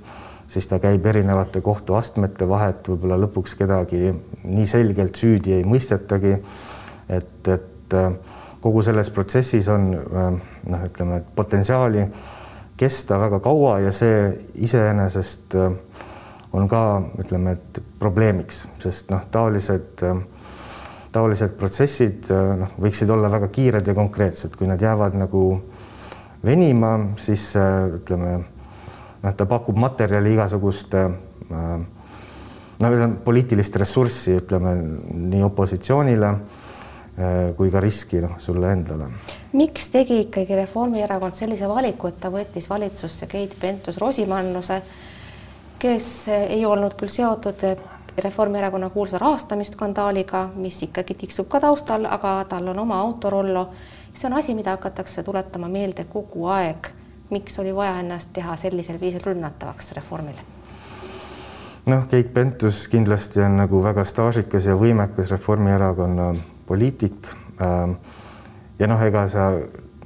siis 0.49 0.67
ta 0.71 0.79
käib 0.79 1.07
erinevate 1.07 1.61
kohtuastmete 1.65 2.49
vahet, 2.49 2.89
võib-olla 2.89 3.19
lõpuks 3.25 3.57
kedagi 3.59 4.13
nii 4.45 4.67
selgelt 4.67 5.17
süüdi 5.17 5.59
ei 5.59 5.65
mõistetagi. 5.69 6.37
et, 7.09 7.49
et 7.49 7.99
kogu 8.65 8.83
selles 8.83 9.11
protsessis 9.13 9.69
on 9.69 9.91
ähm, 9.93 10.39
noh, 10.73 10.85
ütleme, 10.89 11.21
et 11.21 11.27
potentsiaali 11.37 12.07
kesta 12.81 13.19
väga 13.21 13.41
kaua 13.45 13.77
ja 13.85 13.91
see 13.93 14.31
iseenesest 14.65 15.57
äh, 15.61 15.75
on 16.55 16.69
ka 16.71 16.81
ütleme, 17.21 17.59
et 17.59 17.83
probleemiks, 18.01 18.63
sest 18.81 19.13
noh, 19.13 19.27
taolised, 19.35 20.01
äh, 20.09 20.23
taolised 21.13 21.59
protsessid 21.61 22.33
äh, 22.33 22.55
noh, 22.63 22.73
võiksid 22.81 23.13
olla 23.13 23.29
väga 23.37 23.53
kiired 23.53 23.93
ja 23.93 23.97
konkreetsed, 23.99 24.57
kui 24.57 24.71
nad 24.71 24.81
jäävad 24.81 25.19
nagu 25.21 25.45
venima, 26.45 26.97
siis 27.21 27.51
ütleme 27.57 28.39
noh, 29.25 29.33
ta 29.35 29.47
pakub 29.49 29.77
materjali 29.81 30.35
igasugust 30.37 30.95
no 31.49 32.91
poliitilist 33.25 33.77
ressurssi, 33.81 34.37
ütleme 34.43 34.77
nii 35.33 35.43
opositsioonile 35.47 36.35
Äh, 37.15 37.53
kui 37.55 37.71
ka 37.71 37.79
riski 37.79 38.19
noh, 38.19 38.33
sulle 38.43 38.73
endale. 38.75 39.05
miks 39.55 39.85
tegi 39.93 40.17
ikkagi 40.25 40.57
Reformierakond 40.59 41.37
sellise 41.39 41.69
valiku, 41.71 42.09
et 42.11 42.17
ta 42.19 42.27
võttis 42.27 42.67
valitsusse 42.67 43.29
Keit 43.31 43.55
Pentus-Rosimannuse, 43.61 44.81
kes 45.79 46.09
ei 46.33 46.65
olnud 46.67 46.97
küll 46.99 47.13
seotud 47.15 47.63
Reformierakonna 48.19 48.89
kuulsa 48.91 49.21
rahastamisskandaaliga, 49.23 50.49
mis 50.57 50.81
ikkagi 50.83 51.15
tiksub 51.15 51.47
ka 51.53 51.61
taustal, 51.63 52.09
aga 52.11 52.35
tal 52.51 52.67
on 52.75 52.83
oma 52.83 52.99
autorollo. 53.07 53.69
see 54.15 54.27
on 54.27 54.35
asi, 54.35 54.55
mida 54.55 54.75
hakatakse 54.75 55.23
tuletama 55.23 55.69
meelde 55.69 56.05
kogu 56.11 56.49
aeg. 56.51 56.91
Miks 57.35 57.59
oli 57.59 57.75
vaja 57.75 57.99
ennast 58.01 58.31
teha 58.33 58.57
sellisel 58.57 59.01
viisil 59.01 59.23
rünnatavaks 59.27 59.93
Reformile? 59.99 60.55
noh, 61.87 62.07
Keit 62.09 62.33
Pentus 62.35 62.87
kindlasti 62.89 63.43
on 63.45 63.59
nagu 63.61 63.83
väga 63.85 64.05
staažikas 64.09 64.69
ja 64.71 64.77
võimekas 64.79 65.31
Reformierakonna 65.35 66.31
poliitik. 66.67 67.29
Ähm, 67.63 67.99
ja 68.79 68.89
noh, 68.89 69.03
ega 69.05 69.27
sa, 69.29 69.51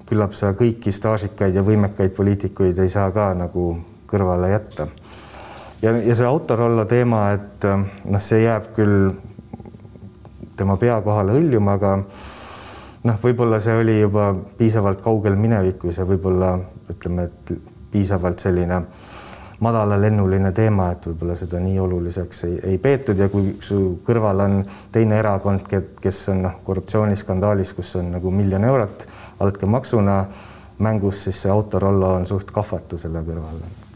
küllap 0.08 0.34
sa 0.34 0.52
kõiki 0.58 0.92
staažikaid 0.94 1.54
ja 1.54 1.62
võimekaid 1.64 2.16
poliitikuid 2.16 2.78
ei 2.82 2.90
saa 2.92 3.12
ka 3.14 3.30
nagu 3.38 3.70
kõrvale 4.10 4.50
jätta. 4.52 4.88
ja, 5.82 5.92
ja 5.92 6.14
see 6.14 6.26
Autorollo 6.26 6.84
teema, 6.90 7.28
et 7.36 7.68
ähm, 7.68 7.86
noh, 8.04 8.22
see 8.22 8.42
jääb 8.42 8.72
küll 8.76 9.12
tema 10.58 10.76
pea 10.76 10.98
kohale 11.04 11.36
hõljuma, 11.36 11.78
aga 11.78 11.92
noh, 13.06 13.20
võib-olla 13.22 13.60
see 13.62 13.76
oli 13.78 14.00
juba 14.00 14.32
piisavalt 14.58 15.04
kaugel 15.04 15.38
minevikus 15.38 16.00
ja 16.02 16.08
võib-olla 16.08 16.56
ütleme, 16.92 17.28
et 17.28 17.52
piisavalt 17.92 18.42
selline 18.42 18.82
madalalennuline 19.64 20.52
teema, 20.54 20.92
et 20.94 21.06
võib-olla 21.08 21.34
seda 21.38 21.58
nii 21.62 21.80
oluliseks 21.82 22.44
ei, 22.46 22.58
ei 22.72 22.78
peetud 22.82 23.18
ja 23.18 23.26
kui 23.32 23.56
su 23.64 23.80
kõrval 24.06 24.44
on 24.44 24.60
teine 24.94 25.18
erakond, 25.18 25.66
kes 26.02 26.22
on 26.34 26.44
noh, 26.46 26.60
korruptsiooniskandaalis, 26.66 27.74
kus 27.74 27.96
on 27.98 28.12
nagu 28.14 28.30
miljon 28.30 28.68
eurot 28.68 29.08
altkäemaksuna 29.42 30.22
mängus, 30.78 31.24
siis 31.26 31.42
see 31.42 31.52
Autorollo 31.52 32.14
on 32.20 32.26
suht 32.26 32.54
kahvatu 32.54 33.00
selle 33.02 33.24
kõrval 33.26 33.86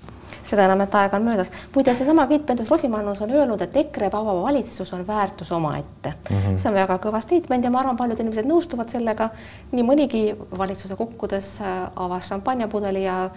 seda 0.52 0.66
enam, 0.68 0.84
et 0.84 0.94
aega 1.00 1.18
on 1.18 1.26
möödas. 1.26 1.50
muide, 1.74 1.94
seesama 1.96 2.26
Keit 2.30 2.44
Pentus-Rosimannus 2.48 3.22
on 3.24 3.32
öelnud, 3.32 3.64
et 3.64 3.76
EKRE 3.84 4.10
vaba 4.12 4.36
valitsus 4.42 4.92
on 4.92 5.06
väärtus 5.06 5.52
omaette 5.52 6.14
mm. 6.14 6.36
-hmm. 6.36 6.58
see 6.58 6.70
on 6.70 6.78
väga 6.78 6.98
kõva 7.02 7.22
statement 7.24 7.64
ja 7.64 7.70
ma 7.70 7.80
arvan, 7.80 7.96
paljud 7.96 8.20
inimesed 8.20 8.48
nõustuvad 8.48 8.88
sellega. 8.92 9.30
nii 9.72 9.84
mõnigi 9.84 10.22
valitsuse 10.58 10.96
kukkudes 10.96 11.60
äh, 11.60 11.90
avas 11.96 12.28
šampanjapudeli 12.28 13.04
ja 13.04 13.30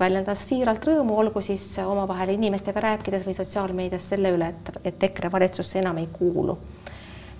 väljendas 0.00 0.48
siiralt 0.48 0.84
rõõmu, 0.86 1.16
olgu 1.18 1.40
siis 1.40 1.78
omavahel 1.86 2.28
inimestega 2.28 2.80
rääkides 2.80 3.26
või 3.26 3.34
sotsiaalmeedias 3.34 4.08
selle 4.08 4.30
üle, 4.34 4.52
et, 4.54 4.70
et 4.84 5.08
EKRE 5.10 5.32
valitsusse 5.32 5.78
enam 5.78 5.98
ei 5.98 6.08
kuulu. 6.12 6.58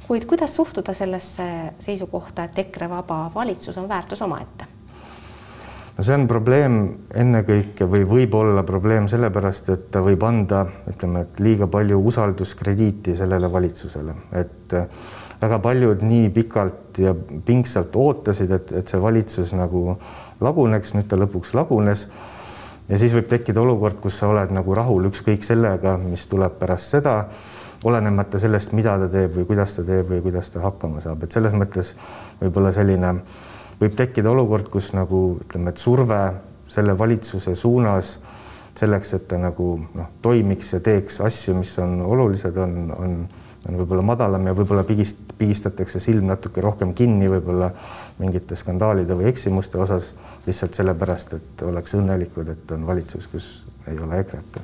kuid 0.08 0.24
kuidas 0.24 0.56
suhtuda 0.56 0.94
sellesse 0.94 1.44
seisukohta, 1.78 2.44
et 2.44 2.58
EKRE 2.58 2.90
vaba 2.90 3.30
valitsus 3.34 3.78
on 3.78 3.88
väärtus 3.88 4.22
omaette? 4.22 4.77
No 5.98 6.04
see 6.06 6.14
on 6.14 6.28
probleem 6.30 6.74
ennekõike 7.10 7.86
või 7.90 8.04
võib 8.06 8.34
olla 8.38 8.62
probleem 8.66 9.08
sellepärast, 9.10 9.70
et 9.74 9.88
ta 9.90 10.02
võib 10.04 10.22
anda, 10.22 10.62
ütleme, 10.92 11.24
et 11.26 11.40
liiga 11.42 11.66
palju 11.66 11.98
usalduskrediiti 12.12 13.16
sellele 13.18 13.50
valitsusele, 13.50 14.14
et 14.38 14.76
väga 15.42 15.58
paljud 15.62 16.02
nii 16.06 16.30
pikalt 16.34 17.02
ja 17.02 17.14
pingsalt 17.46 17.98
ootasid, 17.98 18.54
et, 18.54 18.72
et 18.78 18.90
see 18.90 19.02
valitsus 19.02 19.54
nagu 19.58 19.98
laguneks, 20.40 20.94
nüüd 20.94 21.10
ta 21.10 21.18
lõpuks 21.18 21.54
lagunes. 21.58 22.06
Ja 22.88 22.96
siis 22.96 23.12
võib 23.12 23.26
tekkida 23.28 23.60
olukord, 23.60 23.98
kus 24.00 24.16
sa 24.22 24.30
oled 24.30 24.54
nagu 24.54 24.74
rahul 24.74 25.10
ükskõik 25.10 25.42
sellega, 25.44 25.98
mis 26.00 26.24
tuleb 26.30 26.54
pärast 26.62 26.94
seda, 26.94 27.18
olenemata 27.84 28.40
sellest, 28.40 28.72
mida 28.74 28.96
ta 29.02 29.10
teeb 29.12 29.34
või 29.36 29.50
kuidas 29.50 29.76
ta 29.76 29.84
teeb 29.86 30.08
või 30.08 30.22
kuidas 30.24 30.50
ta 30.54 30.62
hakkama 30.62 31.02
saab, 31.04 31.26
et 31.26 31.34
selles 31.34 31.54
mõttes 31.54 31.92
võib-olla 32.40 32.72
selline 32.74 33.12
võib 33.80 33.96
tekkida 33.98 34.30
olukord, 34.30 34.68
kus 34.72 34.92
nagu 34.96 35.38
ütleme, 35.42 35.72
et 35.72 35.82
surve 35.82 36.20
selle 36.68 36.94
valitsuse 36.98 37.54
suunas 37.56 38.18
selleks, 38.78 39.14
et 39.16 39.26
ta 39.30 39.38
nagu 39.40 39.72
noh, 39.98 40.08
toimiks 40.22 40.72
ja 40.76 40.80
teeks 40.84 41.20
asju, 41.26 41.56
mis 41.58 41.72
on 41.82 41.98
olulised, 42.06 42.56
on, 42.62 42.74
on, 42.94 43.14
on 43.68 43.78
võib-olla 43.80 44.04
madalam 44.12 44.46
ja 44.46 44.54
võib-olla 44.56 44.84
pigist, 44.86 45.20
pigistatakse 45.38 46.00
silm 46.02 46.28
natuke 46.30 46.62
rohkem 46.64 46.94
kinni 46.98 47.30
võib-olla 47.30 47.72
mingite 48.20 48.58
skandaalide 48.58 49.16
või 49.18 49.30
eksimuste 49.32 49.80
osas 49.82 50.12
lihtsalt 50.46 50.78
sellepärast, 50.78 51.34
et 51.38 51.64
oleks 51.66 51.96
õnnelikud, 51.98 52.52
et 52.54 52.74
on 52.76 52.86
valitsus, 52.86 53.26
kus 53.30 53.48
ei 53.90 53.98
ole 53.98 54.20
EKRE-t. 54.22 54.60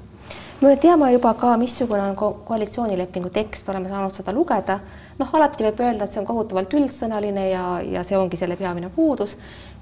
me 0.63 0.77
teame 0.81 1.11
juba 1.13 1.35
ka, 1.39 1.57
missugune 1.61 2.03
on 2.11 2.17
ko 2.19 2.31
koalitsioonilepingu 2.47 3.35
tekst, 3.35 3.69
oleme 3.69 3.91
saanud 3.91 4.15
seda 4.15 4.33
lugeda. 4.33 4.79
Noh, 5.19 5.35
alati 5.39 5.65
võib 5.67 5.81
öelda, 5.85 6.05
et 6.05 6.15
see 6.15 6.23
on 6.23 6.29
kohutavalt 6.29 6.75
üldsõnaline 6.79 7.49
ja, 7.51 7.65
ja 7.87 8.03
see 8.07 8.19
ongi 8.19 8.37
selle 8.41 8.57
peamine 8.61 8.91
puudus, 8.95 9.37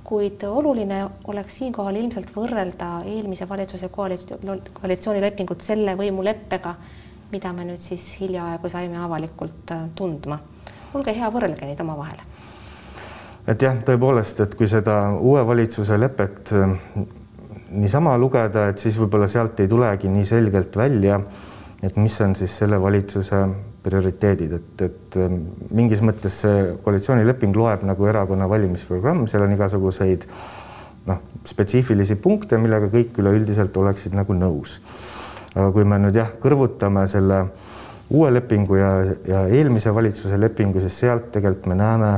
kuid 0.05 0.43
oluline 0.49 1.05
oleks 1.31 1.61
siinkohal 1.63 1.97
ilmselt 2.01 2.35
võrrelda 2.37 2.89
eelmise 3.09 3.49
valitsuse 3.49 3.89
koalitsioonilepingut 3.95 5.61
selle 5.65 5.95
võimuleppega, 5.99 6.75
mida 7.33 7.53
me 7.57 7.65
nüüd 7.71 7.81
siis 7.81 8.05
hiljaaegu 8.21 8.69
saime 8.69 8.99
avalikult 9.01 9.73
äh, 9.73 9.87
tundma. 9.97 10.39
olge 10.95 11.15
hea, 11.17 11.31
võrrelge 11.33 11.65
neid 11.65 11.81
omavahel 11.81 12.21
et 13.49 13.63
jah, 13.63 13.79
tõepoolest, 13.87 14.41
et 14.45 14.55
kui 14.55 14.69
seda 14.71 15.11
uue 15.19 15.43
valitsuse 15.47 15.97
lepet 15.99 16.53
äh, 16.55 16.77
niisama 17.73 18.15
lugeda, 18.21 18.69
et 18.71 18.79
siis 18.79 18.99
võib-olla 19.01 19.27
sealt 19.31 19.61
ei 19.61 19.69
tulegi 19.71 20.11
nii 20.13 20.25
selgelt 20.29 20.77
välja, 20.77 21.21
et 21.83 21.97
mis 21.97 22.21
on 22.21 22.37
siis 22.39 22.55
selle 22.63 22.79
valitsuse 22.81 23.43
prioriteedid, 23.83 24.53
et, 24.59 24.85
et 24.87 25.17
äh, 25.19 25.33
mingis 25.75 26.03
mõttes 26.05 26.43
see 26.45 26.67
koalitsioonileping 26.85 27.57
loeb 27.57 27.87
nagu 27.87 28.07
erakonna 28.11 28.49
valimisprogramm, 28.51 29.27
seal 29.31 29.47
on 29.47 29.57
igasuguseid 29.57 30.29
noh, 31.09 31.19
spetsiifilisi 31.49 32.17
punkte, 32.23 32.61
millega 32.63 32.91
kõik 32.93 33.19
üleüldiselt 33.19 33.77
oleksid 33.77 34.15
nagu 34.15 34.37
nõus. 34.39 34.79
aga 35.55 35.69
kui 35.75 35.85
me 35.85 35.99
nüüd 36.01 36.17
jah, 36.17 36.31
kõrvutame 36.41 37.05
selle 37.11 37.43
uue 38.13 38.31
lepingu 38.33 38.79
ja, 38.79 38.93
ja 39.29 39.43
eelmise 39.49 39.93
valitsuse 39.95 40.39
lepingu, 40.41 40.81
siis 40.81 40.99
sealt 41.05 41.31
tegelikult 41.35 41.69
me 41.73 41.77
näeme 41.81 42.13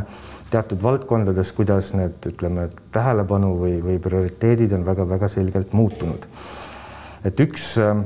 teatud 0.50 0.82
valdkondades, 0.82 1.50
kuidas 1.56 1.92
need, 1.98 2.18
ütleme, 2.30 2.68
tähelepanu 2.94 3.54
või, 3.58 3.78
või 3.82 3.96
prioriteedid 4.02 4.74
on 4.76 4.84
väga-väga 4.86 5.28
selgelt 5.32 5.72
muutunud. 5.72 6.28
et 7.24 7.40
üks 7.40 7.72
äh, 7.80 7.96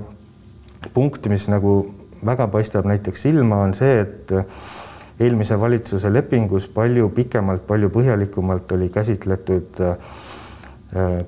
punkt, 0.95 1.27
mis 1.29 1.49
nagu 1.51 1.81
väga 2.27 2.49
paistab 2.53 2.87
näiteks 2.89 3.23
silma, 3.29 3.63
on 3.67 3.75
see, 3.75 4.01
et 4.01 4.33
eelmise 5.21 5.59
valitsuse 5.61 6.13
lepingus 6.13 6.69
palju 6.73 7.09
pikemalt, 7.15 7.67
palju 7.67 7.91
põhjalikumalt 7.95 8.73
oli 8.77 8.89
käsitletud 8.95 9.81
äh, 9.83 9.97
Äh, 9.97 10.38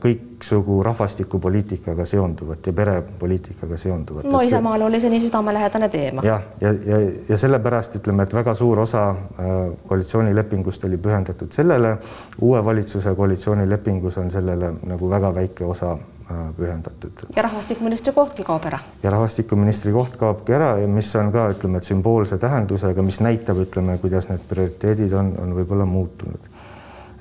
kõiksugu 0.00 0.83
rahvastikupoliitikaga 0.83 2.05
seonduvat 2.05 2.67
ja 2.67 2.73
perepoliitikaga 2.73 3.76
seonduvat. 3.76 4.25
no 4.25 4.40
Isamaal 4.40 4.83
oli 4.83 5.00
see 5.00 5.11
nii 5.12 5.21
südamelähedane 5.26 5.88
teema. 5.88 6.23
jah, 6.25 6.43
ja, 6.61 6.73
ja, 6.73 6.99
ja, 6.99 7.11
ja 7.29 7.37
sellepärast 7.37 7.99
ütleme, 8.00 8.25
et 8.25 8.35
väga 8.35 8.55
suur 8.55 8.81
osa 8.81 9.11
äh, 9.11 9.50
koalitsioonilepingust 9.88 10.85
oli 10.88 10.97
pühendatud 10.97 11.52
sellele, 11.52 11.99
uue 12.40 12.64
valitsuse 12.64 13.14
koalitsioonilepingus 13.14 14.17
on 14.19 14.31
sellele 14.31 14.73
nagu 14.87 15.11
väga 15.11 15.35
väike 15.35 15.64
osa 15.64 15.93
äh, 15.93 16.38
pühendatud. 16.57 17.26
ja 17.37 17.43
rahvastikuministri 17.43 18.12
kohtki 18.17 18.45
kaob 18.45 18.64
ära. 18.64 18.79
ja 19.02 19.11
rahvastikuministri 19.11 19.93
koht 19.93 20.17
kaobki 20.17 20.57
ära 20.57 20.79
ja 20.79 20.88
mis 20.88 21.12
on 21.21 21.33
ka 21.33 21.50
ütleme, 21.52 21.85
et 21.85 21.90
sümboolse 21.93 22.38
tähendusega, 22.38 23.02
mis 23.02 23.21
näitab, 23.21 23.61
ütleme, 23.67 23.99
kuidas 23.99 24.33
need 24.33 24.49
prioriteedid 24.49 25.12
on, 25.12 25.35
on 25.43 25.55
võib-olla 25.61 25.85
muutunud 25.85 26.49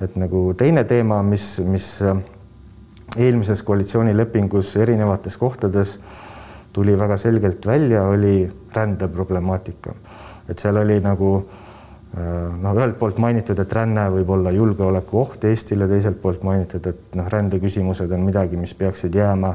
et 0.00 0.16
nagu 0.16 0.50
teine 0.58 0.84
teema, 0.88 1.20
mis, 1.22 1.58
mis 1.64 1.86
äh, 2.02 2.16
eelmises 3.18 3.62
koalitsioonilepingus 3.66 4.76
erinevates 4.80 5.36
kohtades 5.36 5.98
tuli 6.72 6.94
väga 6.98 7.16
selgelt 7.16 7.66
välja, 7.66 8.04
oli 8.08 8.44
rändeproblemaatika. 8.74 9.94
et 10.48 10.58
seal 10.58 10.76
oli 10.76 11.00
nagu 11.00 11.34
äh, 11.36 12.60
noh, 12.62 12.76
ühelt 12.76 12.98
poolt 12.98 13.18
mainitud, 13.18 13.58
et 13.58 13.72
ränne 13.72 14.06
võib 14.14 14.30
olla 14.30 14.50
julgeolekuoht 14.54 15.44
Eestile, 15.44 15.88
teiselt 15.88 16.20
poolt 16.22 16.42
mainitud, 16.42 16.86
et 16.86 17.14
noh, 17.18 17.28
rändeküsimused 17.28 18.12
on 18.12 18.24
midagi, 18.26 18.56
mis 18.56 18.74
peaksid 18.74 19.14
jääma 19.14 19.54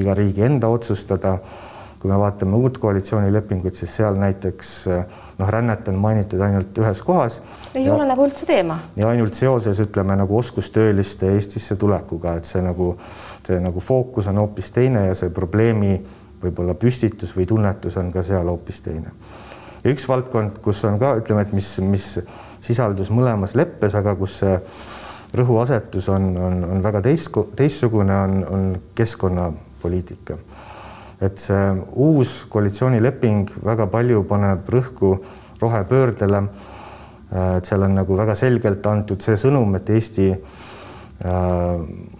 iga 0.00 0.14
riigi 0.14 0.44
enda 0.48 0.68
otsustada 0.68 1.38
kui 2.04 2.12
me 2.12 2.18
vaatame 2.20 2.58
uut 2.60 2.76
koalitsioonilepingut, 2.78 3.72
siis 3.74 3.94
seal 3.96 4.18
näiteks 4.20 4.72
noh, 5.38 5.48
rännet 5.48 5.86
on 5.88 5.96
mainitud 5.96 6.42
ainult 6.44 6.76
ühes 6.76 6.98
kohas. 7.02 7.38
ei 7.72 7.86
ja, 7.86 7.94
ole 7.94 8.04
nagu 8.04 8.26
üldse 8.28 8.44
teema. 8.44 8.76
ja 8.96 9.08
ainult 9.08 9.32
seoses 9.32 9.80
ütleme 9.80 10.12
nagu 10.20 10.36
oskustööliste 10.36 11.30
Eestisse 11.32 11.78
tulekuga, 11.80 12.34
et 12.36 12.44
see 12.44 12.60
nagu 12.60 12.90
see 13.46 13.56
nagu 13.60 13.80
fookus 13.80 14.28
on 14.28 14.42
hoopis 14.42 14.68
teine 14.76 15.06
ja 15.06 15.14
see 15.16 15.32
probleemi 15.32 15.94
võib-olla 16.42 16.74
püstitus 16.76 17.32
või 17.36 17.46
tunnetus 17.48 17.96
on 18.00 18.10
ka 18.12 18.20
seal 18.26 18.52
hoopis 18.52 18.82
teine. 18.84 19.14
ja 19.80 19.94
üks 19.96 20.04
valdkond, 20.08 20.60
kus 20.60 20.84
on 20.84 21.00
ka 21.00 21.14
ütleme, 21.22 21.46
et 21.48 21.56
mis, 21.56 21.70
mis 21.80 22.06
sisaldus 22.64 23.08
mõlemas 23.08 23.56
leppes, 23.56 23.96
aga 23.96 24.12
kus 24.20 24.42
see 24.42 24.60
rõhuasetus 25.40 26.12
on, 26.12 26.28
on, 26.36 26.60
on 26.76 26.84
väga 26.84 27.00
teist, 27.08 27.32
teistsugune, 27.56 28.20
on, 28.28 28.44
on 28.44 28.68
keskkonnapoliitika 28.94 30.36
et 31.22 31.38
see 31.38 31.64
uus 31.94 32.44
koalitsioonileping 32.50 33.50
väga 33.64 33.86
palju 33.92 34.24
paneb 34.28 34.68
rõhku 34.70 35.16
rohepöördele. 35.60 36.42
et 37.34 37.66
seal 37.66 37.82
on 37.82 37.94
nagu 37.96 38.16
väga 38.16 38.34
selgelt 38.38 38.86
antud 38.86 39.22
see 39.22 39.34
sõnum, 39.34 39.74
et 39.74 39.88
Eesti 39.90 40.28
äh, 40.30 40.38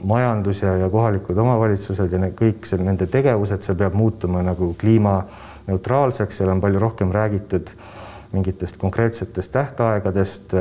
majandus 0.02 0.62
ja, 0.62 0.76
ja 0.76 0.88
kohalikud 0.90 1.38
omavalitsused 1.38 2.12
ja 2.12 2.18
need 2.18 2.34
kõik 2.38 2.66
see, 2.66 2.80
nende 2.82 3.06
tegevused, 3.06 3.62
see 3.62 3.76
peab 3.78 3.94
muutuma 3.94 4.42
nagu 4.42 4.72
kliimaneutraalseks, 4.80 6.40
seal 6.40 6.50
on 6.50 6.62
palju 6.64 6.82
rohkem 6.82 7.12
räägitud 7.14 7.70
mingitest 8.35 8.76
konkreetsetest 8.83 9.53
tähtaegadest 9.55 10.55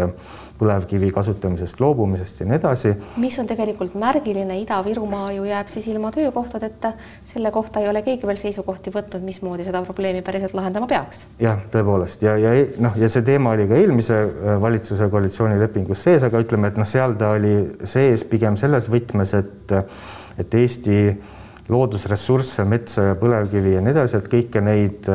põlevkivi 0.59 1.09
kasutamisest 1.13 1.81
loobumisest 1.81 2.43
ja 2.43 2.47
nii 2.47 2.57
edasi. 2.59 2.93
mis 3.17 3.37
on 3.41 3.49
tegelikult 3.49 3.95
märgiline, 3.99 4.59
Ida-Virumaa 4.61 5.31
ju 5.35 5.47
jääb 5.49 5.71
siis 5.73 5.87
ilma 5.91 6.11
töökohtadeta, 6.13 6.93
selle 7.27 7.51
kohta 7.51 7.81
ei 7.81 7.89
ole 7.89 8.03
keegi 8.05 8.29
veel 8.29 8.39
seisukohti 8.39 8.93
võtnud, 8.93 9.25
mismoodi 9.25 9.65
seda 9.67 9.81
probleemi 9.83 10.21
päriselt 10.21 10.53
lahendama 10.53 10.87
peaks. 10.87 11.27
jah, 11.41 11.61
tõepoolest 11.73 12.25
ja, 12.25 12.37
ja 12.39 12.55
noh, 12.83 12.97
ja 12.99 13.09
see 13.09 13.25
teema 13.25 13.55
oli 13.57 13.67
ka 13.69 13.79
eelmise 13.81 14.19
äh, 14.23 14.57
valitsuse 14.61 15.09
koalitsioonilepingus 15.11 16.03
sees, 16.07 16.23
aga 16.23 16.43
ütleme, 16.45 16.71
et 16.71 16.79
noh, 16.79 16.87
seal 16.87 17.17
ta 17.19 17.33
oli 17.37 17.55
sees 17.83 18.25
pigem 18.29 18.59
selles 18.59 18.89
võtmes, 18.91 19.37
et 19.39 19.79
et 20.37 20.55
Eesti 20.57 20.97
loodusressursse, 21.71 22.65
metsa 22.67 23.09
ja 23.09 23.17
põlevkivi 23.19 23.75
ja 23.77 23.81
nii 23.83 23.93
edasi, 23.93 24.17
et 24.19 24.29
kõiki 24.31 24.61
neid 24.63 25.07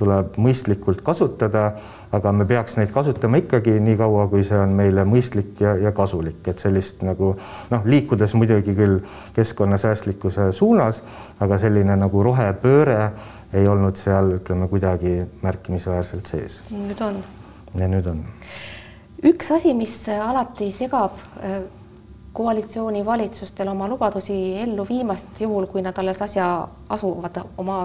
tuleb 0.00 0.36
mõistlikult 0.42 1.00
kasutada, 1.06 1.70
aga 2.14 2.32
me 2.32 2.46
peaks 2.48 2.76
neid 2.78 2.92
kasutama 2.94 3.40
ikkagi 3.42 3.76
nii 3.82 3.96
kaua, 4.00 4.26
kui 4.32 4.44
see 4.46 4.58
on 4.58 4.74
meile 4.78 5.04
mõistlik 5.08 5.60
ja, 5.64 5.74
ja 5.86 5.92
kasulik, 5.96 6.42
et 6.50 6.62
sellist 6.62 7.02
nagu 7.06 7.34
noh, 7.70 7.86
liikudes 7.88 8.34
muidugi 8.38 8.74
küll 8.76 8.98
keskkonnasäästlikkuse 9.36 10.50
suunas, 10.56 11.02
aga 11.44 11.58
selline 11.60 11.96
nagu 12.00 12.22
rohepööre 12.26 12.98
ei 13.54 13.68
olnud 13.70 13.98
seal, 13.98 14.34
ütleme 14.38 14.68
kuidagi 14.70 15.20
märkimisväärselt 15.42 16.30
sees. 16.30 16.60
nüüd 16.72 17.00
on. 17.04 17.22
ja 17.78 17.88
nüüd 17.90 18.10
on. 18.10 18.24
üks 19.22 19.54
asi, 19.54 19.74
mis 19.78 19.96
alati 20.08 20.70
segab 20.74 21.18
äh, 21.40 21.62
koalitsioonivalitsustel 22.34 23.68
oma 23.68 23.88
lubadusi 23.88 24.36
ellu 24.58 24.86
viimast, 24.88 25.40
juhul 25.40 25.66
kui 25.70 25.82
nad 25.82 25.98
alles 25.98 26.22
asja 26.22 26.46
asuvad 26.88 27.38
oma, 27.58 27.78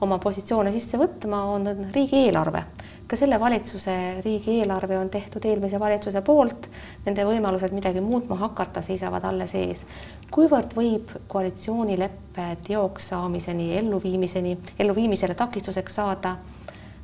oma 0.00 0.18
positsioone 0.18 0.72
sisse 0.72 1.00
võtma, 1.00 1.40
on 1.54 1.68
riigieelarve. 1.94 2.64
Ka 3.10 3.16
selle 3.18 3.40
valitsuse 3.40 3.92
riigieelarve 4.24 4.98
on 4.98 5.08
tehtud 5.10 5.44
eelmise 5.44 5.80
valitsuse 5.82 6.22
poolt, 6.22 6.68
nende 7.06 7.24
võimalused 7.26 7.74
midagi 7.74 8.02
muutma 8.04 8.36
hakata 8.38 8.82
seisavad 8.86 9.24
alles 9.26 9.54
ees. 9.58 9.82
kuivõrd 10.30 10.76
võib 10.78 11.10
koalitsioonileppe 11.28 12.46
teoks 12.68 13.08
saamiseni, 13.10 13.72
elluviimiseni, 13.78 14.56
elluviimisele 14.78 15.34
takistuseks 15.34 15.98
saada 15.98 16.36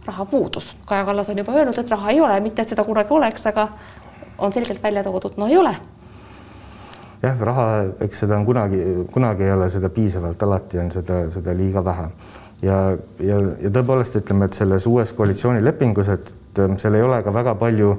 rahapuudus? 0.06 0.76
Kaja 0.86 1.04
Kallas 1.04 1.30
on 1.30 1.42
juba 1.42 1.58
öelnud, 1.58 1.78
et 1.78 1.90
raha 1.90 2.14
ei 2.14 2.20
ole, 2.20 2.38
mitte 2.40 2.62
et 2.62 2.70
seda 2.70 2.84
kunagi 2.86 3.10
oleks, 3.10 3.46
aga 3.50 3.68
on 4.38 4.52
selgelt 4.54 4.82
välja 4.82 5.02
toodud, 5.02 5.34
no 5.36 5.50
ei 5.50 5.58
ole 5.58 5.74
jah, 7.22 7.38
raha, 7.40 7.66
eks 8.06 8.22
seda 8.22 8.38
on 8.38 8.46
kunagi, 8.46 8.82
kunagi 9.12 9.46
ei 9.48 9.52
ole 9.52 9.68
seda 9.72 9.90
piisavalt, 9.90 10.42
alati 10.42 10.78
on 10.78 10.90
seda, 10.94 11.24
seda 11.34 11.54
liiga 11.56 11.82
vähe. 11.84 12.10
Ja, 12.64 12.76
ja, 13.20 13.40
ja 13.60 13.70
tõepoolest 13.72 14.16
ütleme, 14.20 14.48
et 14.48 14.56
selles 14.56 14.86
uues 14.88 15.12
koalitsioonilepingus, 15.16 16.10
et 16.12 16.32
seal 16.80 16.96
ei 16.96 17.04
ole 17.04 17.18
ka 17.24 17.32
väga 17.34 17.54
palju 17.60 17.90